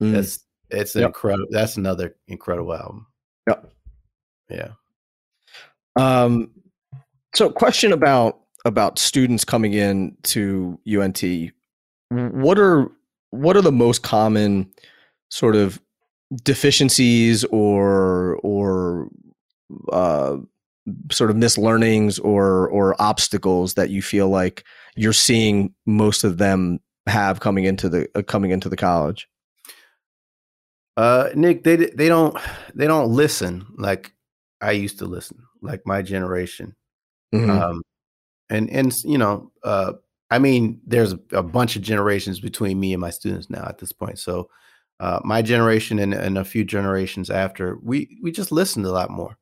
[0.00, 0.12] Mm.
[0.12, 1.06] That's it's Yep.
[1.06, 1.48] incredible.
[1.50, 3.06] That's another incredible album.
[3.48, 3.72] Yep.
[4.50, 4.68] Yeah.
[5.96, 6.50] Um,
[7.34, 11.22] so question about about students coming in to UNT.
[12.10, 12.90] What are
[13.30, 14.70] what are the most common
[15.30, 15.80] sort of
[16.44, 19.08] deficiencies or or
[19.92, 20.36] uh,
[21.10, 24.64] sort of mislearnings or or obstacles that you feel like
[24.96, 29.28] you're seeing most of them have coming into the uh, coming into the college?
[30.98, 32.36] Uh, Nick, they they don't
[32.74, 34.12] they don't listen like
[34.60, 36.74] I used to listen, like my generation.
[37.32, 37.48] Mhm.
[37.50, 37.82] Um,
[38.50, 39.92] and and you know, uh,
[40.32, 43.92] I mean, there's a bunch of generations between me and my students now at this
[43.92, 44.18] point.
[44.18, 44.50] So,
[44.98, 49.10] uh, my generation and, and a few generations after, we we just listened a lot
[49.10, 49.38] more,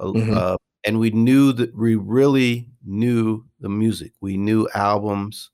[0.00, 0.36] Mhm.
[0.36, 4.12] uh, and we knew that we really knew the music.
[4.20, 5.50] We knew albums,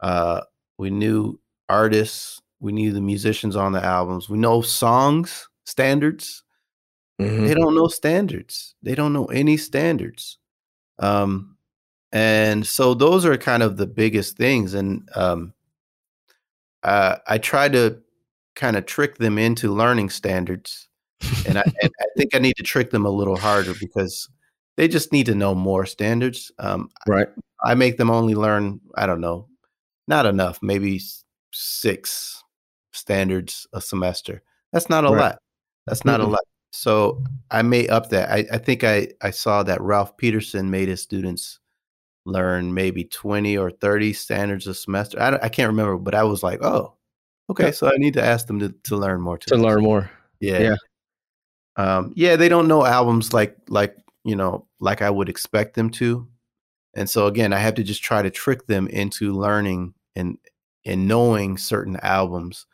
[0.00, 0.42] uh,
[0.78, 4.28] we knew artists, we knew the musicians on the albums.
[4.28, 6.42] We know songs standards
[7.20, 7.48] Mhm.
[7.48, 8.76] they don't know standards.
[8.82, 10.38] They don't know any standards.
[11.00, 11.56] Um,
[12.12, 14.72] and so those are kind of the biggest things.
[14.74, 15.52] And um,
[16.84, 17.98] uh, I try to
[18.54, 20.88] kind of trick them into learning standards.
[21.46, 24.28] And I, and I think I need to trick them a little harder because
[24.76, 26.52] they just need to know more standards.
[26.60, 27.28] Um, Right.
[27.64, 29.48] I make them only learn, I don't know,
[30.06, 31.00] not enough, maybe
[31.52, 32.44] six
[32.92, 34.42] standards a semester.
[34.72, 35.20] That's not a Right.
[35.20, 35.38] lot.
[35.86, 36.24] That's not Mm-mm.
[36.24, 36.40] a lot.
[36.70, 38.30] So I may up that.
[38.30, 41.60] I, I think I, I saw that Ralph Peterson made his students
[42.26, 45.20] learn maybe 20 or 30 standards a semester.
[45.20, 46.94] I, I can't remember, but I was like, oh,
[47.48, 47.66] okay.
[47.66, 47.70] Yeah.
[47.70, 49.38] So I need to ask them to, to learn more.
[49.38, 50.10] To learn more.
[50.40, 50.58] Yeah.
[50.60, 50.76] Yeah.
[51.76, 55.90] Um, yeah, they don't know albums like like you know like I would expect them
[55.90, 56.26] to,
[56.94, 60.38] and so again, I have to just try to trick them into learning and
[60.84, 62.66] and knowing certain albums.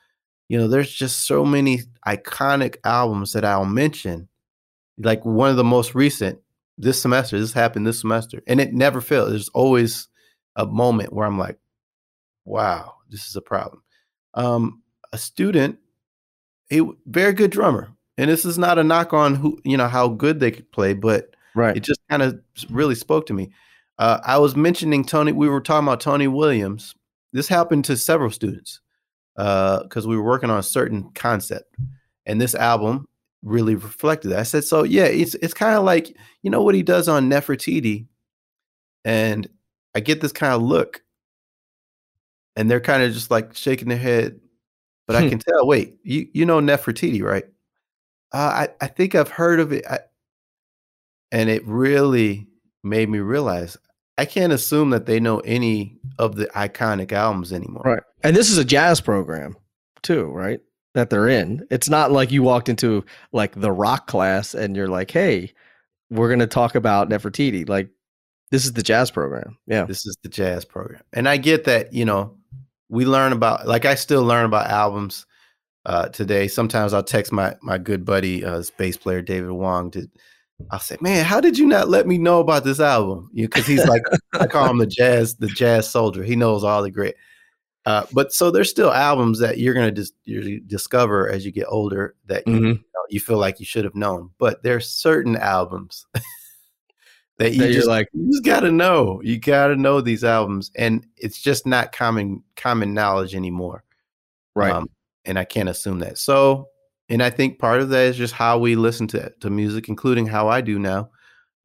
[0.49, 4.28] You know, there's just so many iconic albums that I'll mention.
[4.99, 6.38] Like one of the most recent
[6.78, 7.38] this semester.
[7.38, 9.30] This happened this semester, and it never fails.
[9.30, 10.09] There's always
[10.57, 11.59] a moment where I'm like,
[12.45, 13.82] "Wow, this is a problem."
[14.34, 14.82] Um,
[15.12, 15.78] a student,
[16.68, 20.09] he very good drummer, and this is not a knock on who you know how
[20.09, 21.76] good they could play, but Right.
[21.76, 23.53] it just kind of really spoke to me.
[23.99, 25.30] Uh, I was mentioning Tony.
[25.32, 26.95] We were talking about Tony Williams,
[27.32, 28.80] this happened to several students
[29.37, 31.74] because uh, we were working on a certain concept,
[32.26, 33.09] and this album
[33.43, 34.39] really reflected that.
[34.39, 37.30] I said, so yeah, it's it's kind of like you know what he does on
[37.30, 38.07] Nefertiti,
[39.05, 39.49] and
[39.95, 41.03] I get this kind of look,
[42.57, 44.41] and they're kind of just like shaking their head,
[45.07, 45.30] but I hmm.
[45.30, 45.66] can tell.
[45.66, 47.45] Wait, you you know Nefertiti, right?
[48.32, 50.01] Uh, I I think I've heard of it, I,
[51.32, 52.49] and it really
[52.82, 53.76] made me realize
[54.16, 57.82] I can't assume that they know any of the iconic albums anymore.
[57.85, 58.03] Right.
[58.25, 59.57] And this is a jazz program
[60.03, 60.61] too, right?
[60.95, 61.66] That they're in.
[61.70, 65.53] It's not like you walked into like the rock class and you're like, "Hey,
[66.11, 67.91] we're going to talk about Nefertiti." Like
[68.51, 69.59] this is the jazz program.
[69.66, 69.85] Yeah.
[69.85, 71.03] This is the jazz program.
[71.12, 72.37] And I get that, you know,
[72.89, 75.27] we learn about like I still learn about albums
[75.85, 76.49] uh today.
[76.49, 80.09] Sometimes I'll text my my good buddy uh bass player David Wong To
[80.70, 83.85] I say, "Man, how did you not let me know about this album?" Because he's
[83.87, 84.03] like,
[84.35, 86.22] I call him the jazz, the jazz soldier.
[86.22, 87.16] He knows all the great.
[87.87, 91.66] Uh, but so there's still albums that you're gonna dis- you discover as you get
[91.68, 92.64] older that you, mm-hmm.
[92.66, 94.30] you, know, you, feel like you should have known.
[94.39, 96.07] But there's certain albums
[97.39, 99.20] that you that just like you just gotta know.
[99.22, 103.85] You gotta know these albums, and it's just not common common knowledge anymore,
[104.55, 104.72] right?
[104.72, 104.89] Um,
[105.26, 106.16] and I can't assume that.
[106.16, 106.68] So
[107.09, 110.26] and I think part of that is just how we listen to to music, including
[110.26, 111.11] how I do now.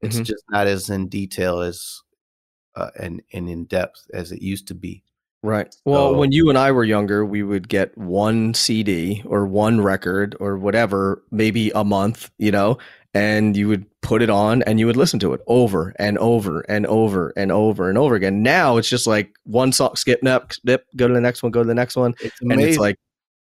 [0.02, 0.24] It's mm-hmm.
[0.24, 2.02] just not as in detail as
[2.76, 5.02] uh, and and in depth as it used to be.
[5.42, 5.74] Right.
[5.86, 9.80] Well, so, when you and I were younger, we would get one CD or one
[9.80, 12.76] record or whatever, maybe a month, you know,
[13.14, 16.60] and you would put it on and you would listen to it over and over
[16.68, 18.42] and over and over and over again.
[18.42, 21.62] Now it's just like one song, skip, nap, skip, go to the next one, go
[21.62, 22.14] to the next one.
[22.20, 22.96] It's and it's like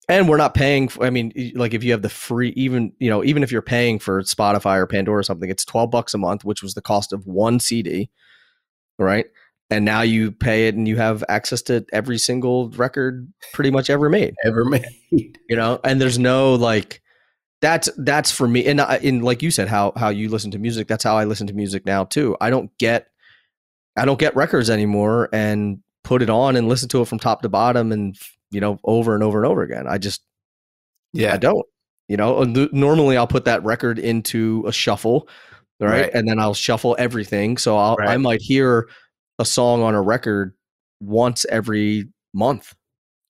[0.09, 3.09] and we're not paying for, i mean like if you have the free even you
[3.09, 6.17] know even if you're paying for spotify or pandora or something it's 12 bucks a
[6.17, 8.09] month which was the cost of one cd
[8.97, 9.27] right
[9.69, 13.89] and now you pay it and you have access to every single record pretty much
[13.89, 17.01] ever made ever made you know and there's no like
[17.61, 20.87] that's that's for me and in like you said how how you listen to music
[20.87, 23.07] that's how i listen to music now too i don't get
[23.97, 27.41] i don't get records anymore and put it on and listen to it from top
[27.41, 28.17] to bottom and
[28.51, 29.87] you know, over and over and over again.
[29.87, 30.21] I just,
[31.13, 31.65] yeah, I don't.
[32.07, 35.29] You know, normally I'll put that record into a shuffle,
[35.79, 35.89] right?
[35.89, 36.11] right.
[36.11, 37.57] And then I'll shuffle everything.
[37.57, 38.09] So I'll, right.
[38.09, 38.89] I might hear
[39.39, 40.53] a song on a record
[40.99, 42.75] once every month.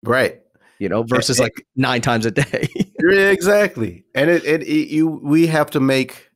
[0.04, 0.42] Right.
[0.80, 2.68] You know, versus like nine times a day.
[3.00, 4.06] exactly.
[4.16, 6.30] And it, it, it, you, we have to make,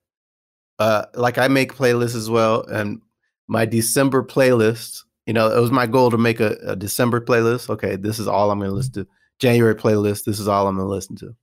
[0.79, 2.63] uh, like I make playlists as well.
[2.63, 3.01] And
[3.47, 7.69] my December playlist you know, it was my goal to make a, a December playlist.
[7.69, 9.07] Okay, this is all I'm going to listen to.
[9.39, 10.25] January playlist.
[10.25, 11.35] This is all I'm going to listen to.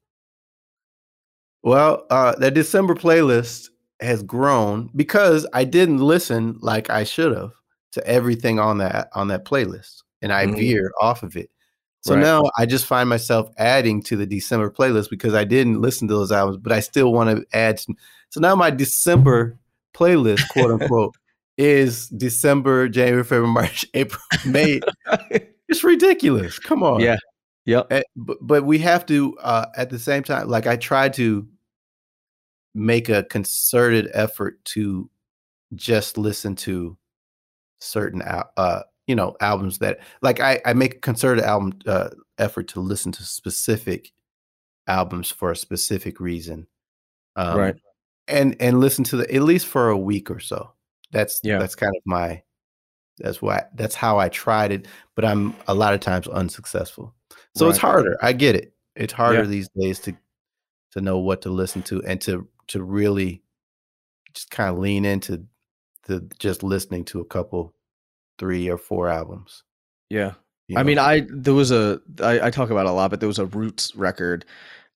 [1.62, 3.68] Well, uh, that December playlist
[4.00, 7.52] has grown because I didn't listen like I should have
[7.92, 10.56] to everything on that on that playlist, and I mm-hmm.
[10.56, 11.50] veered off of it.
[12.02, 12.22] So right.
[12.22, 16.14] now I just find myself adding to the December playlist because I didn't listen to
[16.14, 17.78] those albums, but I still want to add.
[17.78, 17.96] Some.
[18.30, 19.58] So now my December
[19.94, 21.14] playlist, quote unquote,
[21.58, 24.80] is December, January, February, March, April, May.
[25.68, 26.58] it's ridiculous.
[26.58, 27.00] Come on.
[27.00, 27.18] Yeah.
[27.66, 27.86] Yep.
[27.90, 31.46] And, but, but we have to, uh, at the same time, like I try to
[32.74, 35.10] make a concerted effort to
[35.74, 36.96] just listen to
[37.80, 42.68] certain, uh, you know, albums that like I, I make a concerted album, uh, effort
[42.68, 44.12] to listen to specific
[44.86, 46.66] albums for a specific reason.
[47.36, 47.76] Um, right.
[48.28, 50.72] And, and listen to the, at least for a week or so
[51.12, 51.58] that's yeah.
[51.58, 52.42] that's kind of my
[53.18, 57.14] that's why that's how I tried it, but I'm a lot of times unsuccessful.
[57.54, 57.70] So right.
[57.70, 58.16] it's harder.
[58.22, 58.72] I get it.
[58.96, 59.48] It's harder yeah.
[59.48, 60.16] these days to
[60.92, 63.42] to know what to listen to and to to really
[64.34, 65.44] just kind of lean into
[66.04, 67.74] the just listening to a couple
[68.38, 69.62] three or four albums.
[70.08, 70.34] Yeah.
[70.68, 70.80] You know?
[70.80, 73.38] I mean, I there was a I, I talk about a lot, but there was
[73.38, 74.44] a Roots record.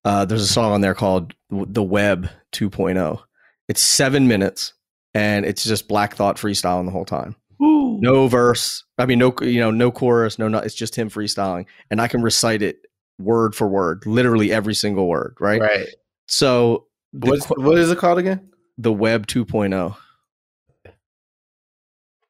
[0.05, 3.21] Uh, there's a song on there called "The Web 2.0."
[3.69, 4.75] It's seven minutes
[5.15, 7.37] and it's just Black Thought freestyling the whole time.
[7.63, 7.99] Ooh.
[8.01, 8.85] No verse.
[8.99, 10.39] I mean, no, you know, no chorus.
[10.39, 10.59] No, no.
[10.59, 12.81] It's just him freestyling, and I can recite it
[13.19, 15.37] word for word, literally every single word.
[15.41, 15.61] Right.
[15.61, 15.89] Right.
[16.27, 18.51] So, What's, what is it called again?
[18.77, 19.97] The Web 2.0.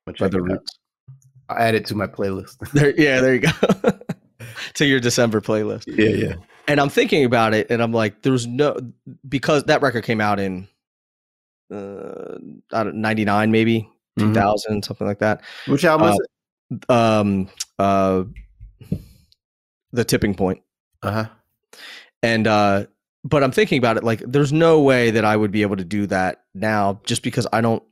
[0.06, 0.78] By the Roots.
[1.48, 2.58] I add it to my playlist.
[2.72, 3.50] there, yeah, there you go.
[4.74, 5.84] to your December playlist.
[5.86, 6.34] Yeah, yeah.
[6.66, 8.78] And I'm thinking about it, and I'm like, there's no
[9.28, 10.68] because that record came out in
[11.70, 12.38] uh,
[12.72, 14.32] 99 maybe mm-hmm.
[14.34, 17.48] 2000 something like that which album uh, was it um
[17.78, 18.22] uh
[19.92, 20.62] the tipping point
[21.02, 21.26] uh-huh
[22.22, 22.84] and uh
[23.24, 25.84] but i'm thinking about it like there's no way that i would be able to
[25.84, 27.82] do that now just because i don't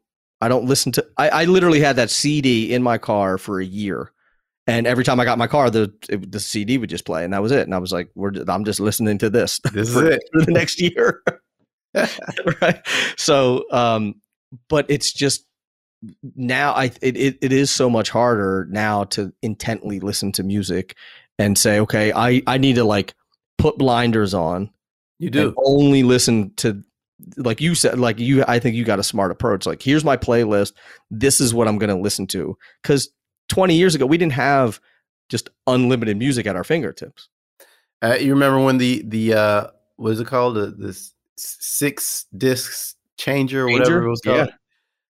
[0.43, 3.65] i don't listen to i, I literally had that cd in my car for a
[3.65, 4.13] year
[4.69, 7.33] And every time I got my car, the it, the CD would just play, and
[7.33, 7.67] that was it.
[7.67, 9.59] And I was like, "We're I'm just listening to this.
[9.73, 11.21] This is it for the next year."
[12.63, 12.81] right.
[13.17, 14.15] So, um,
[14.69, 15.45] but it's just
[16.37, 20.97] now I it, it it is so much harder now to intently listen to music
[21.39, 23.15] and say, okay, I I need to like
[23.59, 24.71] put blinders on.
[25.19, 26.83] You do only listen to
[27.37, 29.67] like you said like you I think you got a smart approach.
[29.67, 30.73] Like here's my playlist.
[31.11, 33.09] This is what I'm going to listen to cuz
[33.49, 34.81] 20 years ago we didn't have
[35.29, 37.29] just unlimited music at our fingertips.
[38.03, 39.67] Uh, you remember when the the uh
[39.97, 44.49] what is it called the this six discs changer or whatever it was called?
[44.49, 44.55] Yeah.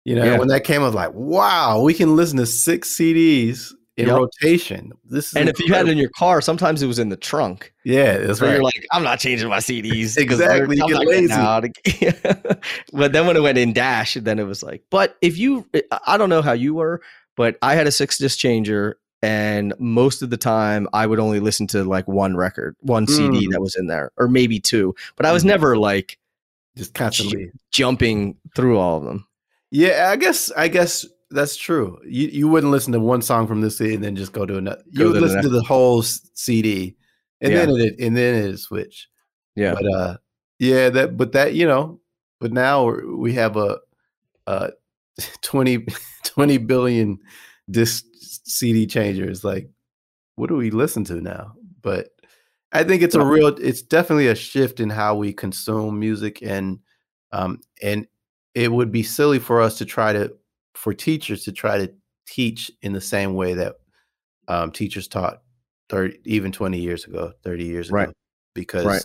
[0.06, 0.40] You know, yeah.
[0.40, 4.16] when that came, I was like, wow, we can listen to six CDs in yep.
[4.16, 4.94] rotation.
[5.04, 7.74] This and if you had it in your car, sometimes it was in the trunk.
[7.84, 8.54] Yeah, that's so right.
[8.54, 10.18] You're like, I'm not changing my CDs.
[10.18, 10.78] exactly.
[10.78, 11.34] You get lazy.
[12.94, 15.68] but then when it went in dash, then it was like, but if you,
[16.08, 17.02] I don't know how you were,
[17.36, 21.42] but I had a six disc changer, and most of the time I would only
[21.42, 23.10] listen to like one record, one mm.
[23.10, 24.96] CD that was in there, or maybe two.
[25.18, 25.48] But I was mm.
[25.48, 26.18] never like
[26.78, 29.28] just constantly j- jumping through all of them.
[29.72, 32.00] Yeah, I guess I guess that's true.
[32.06, 34.58] You you wouldn't listen to one song from this CD and then just go to
[34.58, 34.82] another.
[34.90, 36.96] You would listen to the whole CD,
[37.42, 37.66] and yeah.
[37.66, 39.08] then it and then it switch.
[39.56, 40.18] Yeah, but uh,
[40.58, 42.00] yeah, that but that you know,
[42.40, 43.78] but now we have a
[44.48, 44.70] uh
[45.42, 45.86] 20,
[46.24, 47.20] 20 billion
[47.70, 49.44] disc CD changers.
[49.44, 49.70] Like,
[50.36, 51.54] what do we listen to now?
[51.82, 52.10] But
[52.72, 53.48] I think it's a real.
[53.48, 56.80] It's definitely a shift in how we consume music and
[57.32, 58.08] um and
[58.56, 60.34] it would be silly for us to try to
[60.80, 61.94] for teachers to try to
[62.26, 63.76] teach in the same way that
[64.48, 65.42] um, teachers taught
[65.90, 68.04] 30 even 20 years ago 30 years right.
[68.06, 68.14] ago
[68.56, 69.04] because right.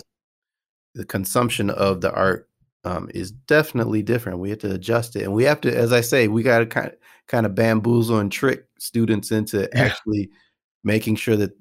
[0.94, 2.48] the consumption of the art
[2.84, 6.00] um, is definitely different we have to adjust it and we have to as i
[6.00, 6.94] say we got to kind of,
[7.26, 9.82] kind of bamboozle and trick students into yeah.
[9.82, 10.30] actually
[10.84, 11.52] making sure that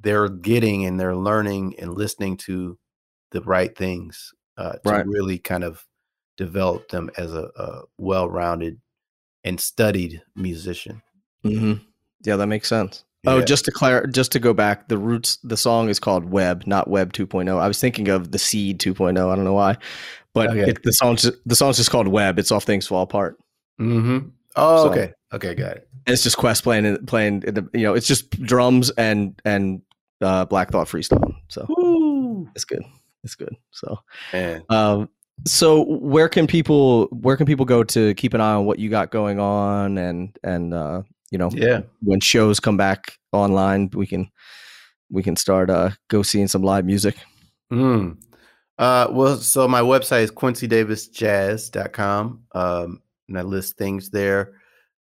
[0.00, 2.76] they're getting and they're learning and listening to
[3.30, 5.06] the right things uh, to right.
[5.06, 5.86] really kind of
[6.36, 8.78] develop them as a, a well-rounded
[9.44, 11.02] and studied musician.
[11.44, 11.84] Mm-hmm.
[12.24, 13.04] Yeah, that makes sense.
[13.26, 13.42] Oh, yeah.
[13.42, 16.64] Oh, just to clar- just to go back, the roots, the song is called Web,
[16.66, 17.58] not Web 2.0.
[17.58, 19.10] I was thinking of the Seed 2.0.
[19.10, 19.76] I don't know why,
[20.32, 20.70] but okay.
[20.70, 22.38] it, the song's the song's just called Web.
[22.38, 23.38] It's off things fall apart.
[23.80, 24.28] Mm-hmm.
[24.56, 25.88] Oh, so, okay, okay, got it.
[26.06, 27.40] it's just Quest playing playing.
[27.40, 29.82] The, you know, it's just drums and and
[30.20, 31.34] uh, Black Thought freestyle.
[31.48, 32.48] So Ooh.
[32.54, 32.84] it's good.
[33.24, 33.56] It's good.
[33.70, 34.00] So,
[34.68, 35.08] um,
[35.46, 38.88] so where can people where can people go to keep an eye on what you
[38.88, 41.82] got going on and and uh you know yeah.
[42.02, 44.30] when shows come back online we can
[45.10, 47.16] we can start uh go seeing some live music?
[47.72, 48.18] Mm.
[48.78, 54.54] uh well so my website is quincydavisjazz.com um and i list things there.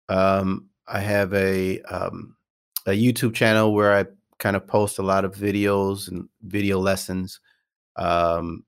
[0.09, 2.37] Um i have a um
[2.87, 4.07] a youtube channel where i
[4.39, 7.39] kind of post a lot of videos and video lessons.
[7.97, 8.65] Um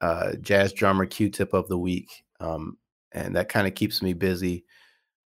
[0.00, 2.76] uh, jazz drummer Q-tip of the week, um,
[3.12, 4.64] and that kind of keeps me busy.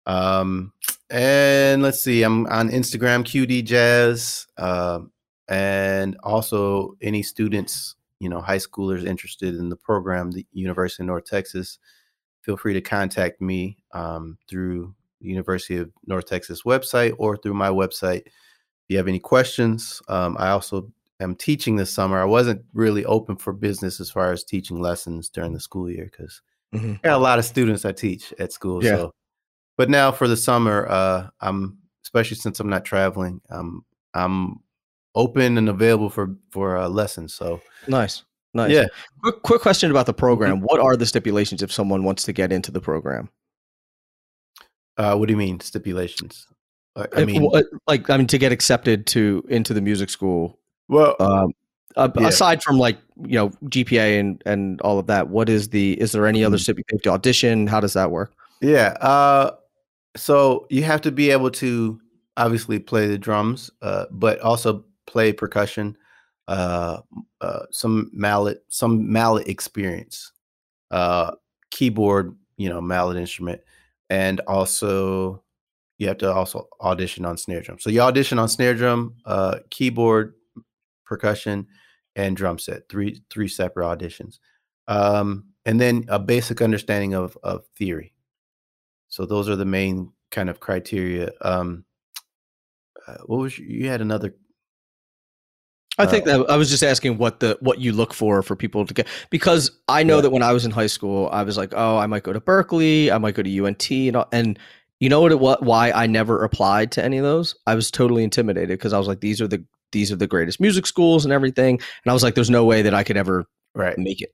[0.06, 0.72] Um,
[1.10, 5.00] and let's see, I'm on Instagram QD Jazz, uh,
[5.48, 11.08] and also any students, you know, high schoolers interested in the program, the University of
[11.08, 11.78] North Texas,
[12.42, 17.54] feel free to contact me um, through the University of North Texas website or through
[17.54, 18.22] my website.
[18.26, 18.32] If
[18.88, 20.90] you have any questions, um, I also
[21.20, 22.20] am teaching this summer.
[22.20, 26.10] I wasn't really open for business as far as teaching lessons during the school year
[26.10, 26.40] because
[26.74, 26.94] mm-hmm.
[27.04, 28.82] I got a lot of students I teach at school.
[28.84, 28.96] Yeah.
[28.96, 29.14] So,
[29.76, 33.84] but now for the summer, uh, I'm especially since I'm not traveling, um,
[34.14, 34.60] I'm
[35.14, 37.34] open and available for for uh, lessons.
[37.34, 38.24] So nice,
[38.54, 38.70] nice.
[38.70, 38.86] Yeah.
[39.22, 40.56] Quick, quick question about the program.
[40.56, 40.64] Mm-hmm.
[40.64, 43.28] What are the stipulations if someone wants to get into the program?
[44.96, 46.46] Uh, what do you mean stipulations?
[47.14, 47.50] I mean,
[47.86, 50.59] like I mean, to get accepted to into the music school,
[50.90, 51.54] well, um,
[51.96, 52.26] yeah.
[52.26, 55.98] aside from like you know GPA and and all of that, what is the?
[56.00, 56.62] Is there any other mm-hmm.
[56.62, 57.66] stipulation to audition?
[57.66, 58.34] How does that work?
[58.60, 58.96] Yeah.
[59.00, 59.52] Uh,
[60.16, 62.00] so you have to be able to
[62.36, 65.96] obviously play the drums, uh, but also play percussion,
[66.48, 67.00] uh,
[67.40, 70.32] uh, some mallet, some mallet experience,
[70.90, 71.32] uh,
[71.70, 73.60] keyboard, you know, mallet instrument,
[74.08, 75.42] and also
[75.98, 77.78] you have to also audition on snare drum.
[77.78, 80.34] So you audition on snare drum, uh, keyboard,
[81.10, 81.66] percussion,
[82.16, 82.88] and drum set.
[82.88, 84.38] Three three separate auditions,
[84.88, 88.14] um, and then a basic understanding of of theory.
[89.08, 91.32] So those are the main kind of criteria.
[91.42, 91.84] Um,
[93.06, 94.34] uh, what was you had another?
[95.98, 98.56] I think uh, that I was just asking what the what you look for for
[98.56, 100.22] people to get because I know yeah.
[100.22, 102.40] that when I was in high school, I was like, oh, I might go to
[102.40, 104.58] Berklee I might go to UNT, and all, and
[105.00, 105.32] You know what?
[105.32, 105.62] It, what?
[105.62, 107.54] Why I never applied to any of those?
[107.66, 110.60] I was totally intimidated because I was like, these are the these are the greatest
[110.60, 113.44] music schools and everything, and I was like, there's no way that I could ever
[113.74, 113.96] Right.
[113.98, 114.30] make it.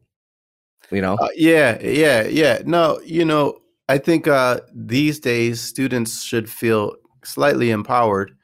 [0.91, 1.15] You know?
[1.15, 2.63] Uh, yeah, yeah, yeah.
[2.65, 3.59] No, you know,
[3.89, 8.37] I think uh, these days students should feel slightly empowered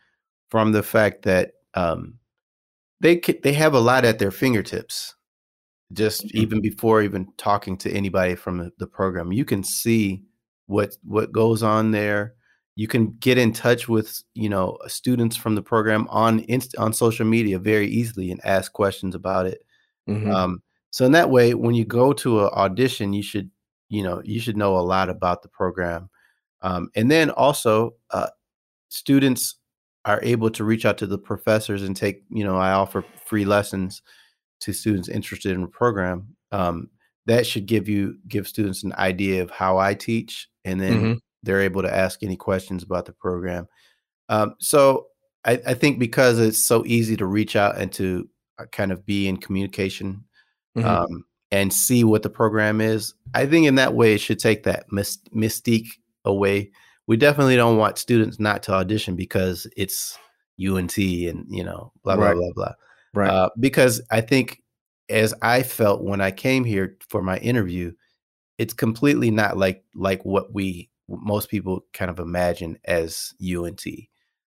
[0.50, 2.18] from the fact that um,
[3.00, 5.14] they ca- they have a lot at their fingertips.
[5.92, 6.30] Just Mhm.
[6.34, 10.24] even before even talking to anybody from the, the program, you can see
[10.66, 12.34] what what goes on there.
[12.74, 16.92] You can get in touch with you know students from the program on inst- on
[16.92, 19.62] social media very easily and ask questions about it.
[20.08, 20.32] Mhm.
[20.32, 23.50] Um, so in that way, when you go to an audition, you should,
[23.88, 26.08] you know, you should know a lot about the program.
[26.62, 28.28] Um, and then also, uh,
[28.90, 29.56] students
[30.04, 33.44] are able to reach out to the professors and take, you know, I offer free
[33.44, 34.02] lessons
[34.60, 36.34] to students interested in the program.
[36.52, 36.90] Um,
[37.26, 41.18] that should give you give students an idea of how I teach, and then Mhm.
[41.42, 43.66] They're able to ask any questions about the program.
[44.28, 45.06] Um, so
[45.44, 48.28] I, I think because it's so easy to reach out and to
[48.58, 50.24] uh, kind of be in communication
[50.76, 50.84] Mhm.
[50.84, 53.12] um, and see what the program is.
[53.34, 55.88] I think in that way, it should take that mys- mystique
[56.24, 56.70] away.
[57.08, 60.16] We definitely don't want students not to audition because it's
[60.58, 60.96] UNT
[61.28, 62.36] and you know blah blah Right.
[62.36, 62.72] blah blah.
[63.14, 63.28] right.
[63.30, 64.62] Uh, because I think,
[65.10, 67.92] as I felt when I came here for my interview,
[68.58, 73.84] it's completely not like like what we most people kind of imagine as UNT.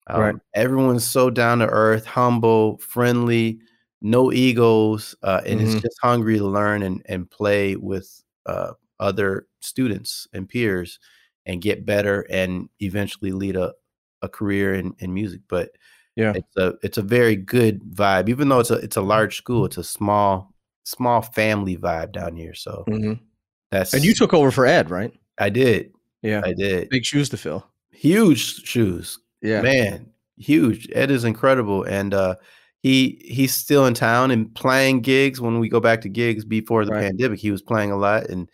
[0.07, 0.35] Um, Right.
[0.55, 3.59] Everyone's so down to earth, humble, friendly,
[4.01, 5.63] no egos, uh, and Mhm.
[5.63, 10.99] it's just hungry to learn and and play with uh, other students and peers
[11.45, 13.73] and get better and eventually lead a
[14.21, 15.41] a career in, in music.
[15.49, 15.71] But
[16.15, 16.33] yeah.
[16.33, 19.65] it's a it's a very good vibe even though it's a it's a large school
[19.65, 20.51] it's a small
[20.85, 23.19] small family vibe down here so Mhm.
[23.71, 25.13] that's And you took over for Ed, right?
[25.39, 25.91] i did
[26.21, 26.41] Yeah.
[26.43, 27.65] i did Big shoes to fill.
[27.91, 29.61] huge shoes Yeah.
[29.61, 32.35] man huge ed is incredible and uh
[32.83, 36.85] he he's still in town and playing gigs when we go back to gigs before
[36.85, 37.05] the Right.
[37.07, 38.49] pandemic he was playing a lot and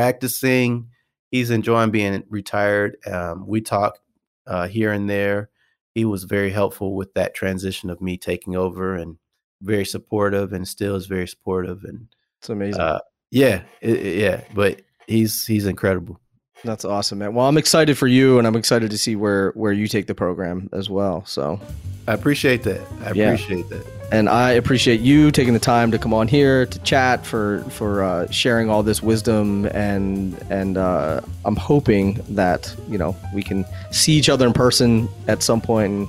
[0.00, 0.88] practicing
[1.30, 3.98] he's enjoying being retired um we talk
[4.46, 5.48] uh here and there
[5.94, 9.16] he was very helpful with that transition of me taking over and
[9.62, 12.08] very supportive and still is very supportive and
[12.40, 12.80] It's amazing.
[12.80, 12.98] uh
[13.30, 16.20] yeah it- it- yeah but he's he's incredible
[16.64, 17.34] That's awesome, man.
[17.34, 20.14] Well, I'm excited for you, and I'm excited to see where where you take the
[20.14, 21.24] program as well.
[21.26, 21.60] So,
[22.08, 23.32] i appreciate that i Yeah.
[23.32, 27.26] appreciate that and I appreciate you taking the time to come on here to chat
[27.26, 33.16] for for uh, sharing all this wisdom, and and uh, I'm hoping that you know
[33.34, 36.08] we can see each other in person at some point, and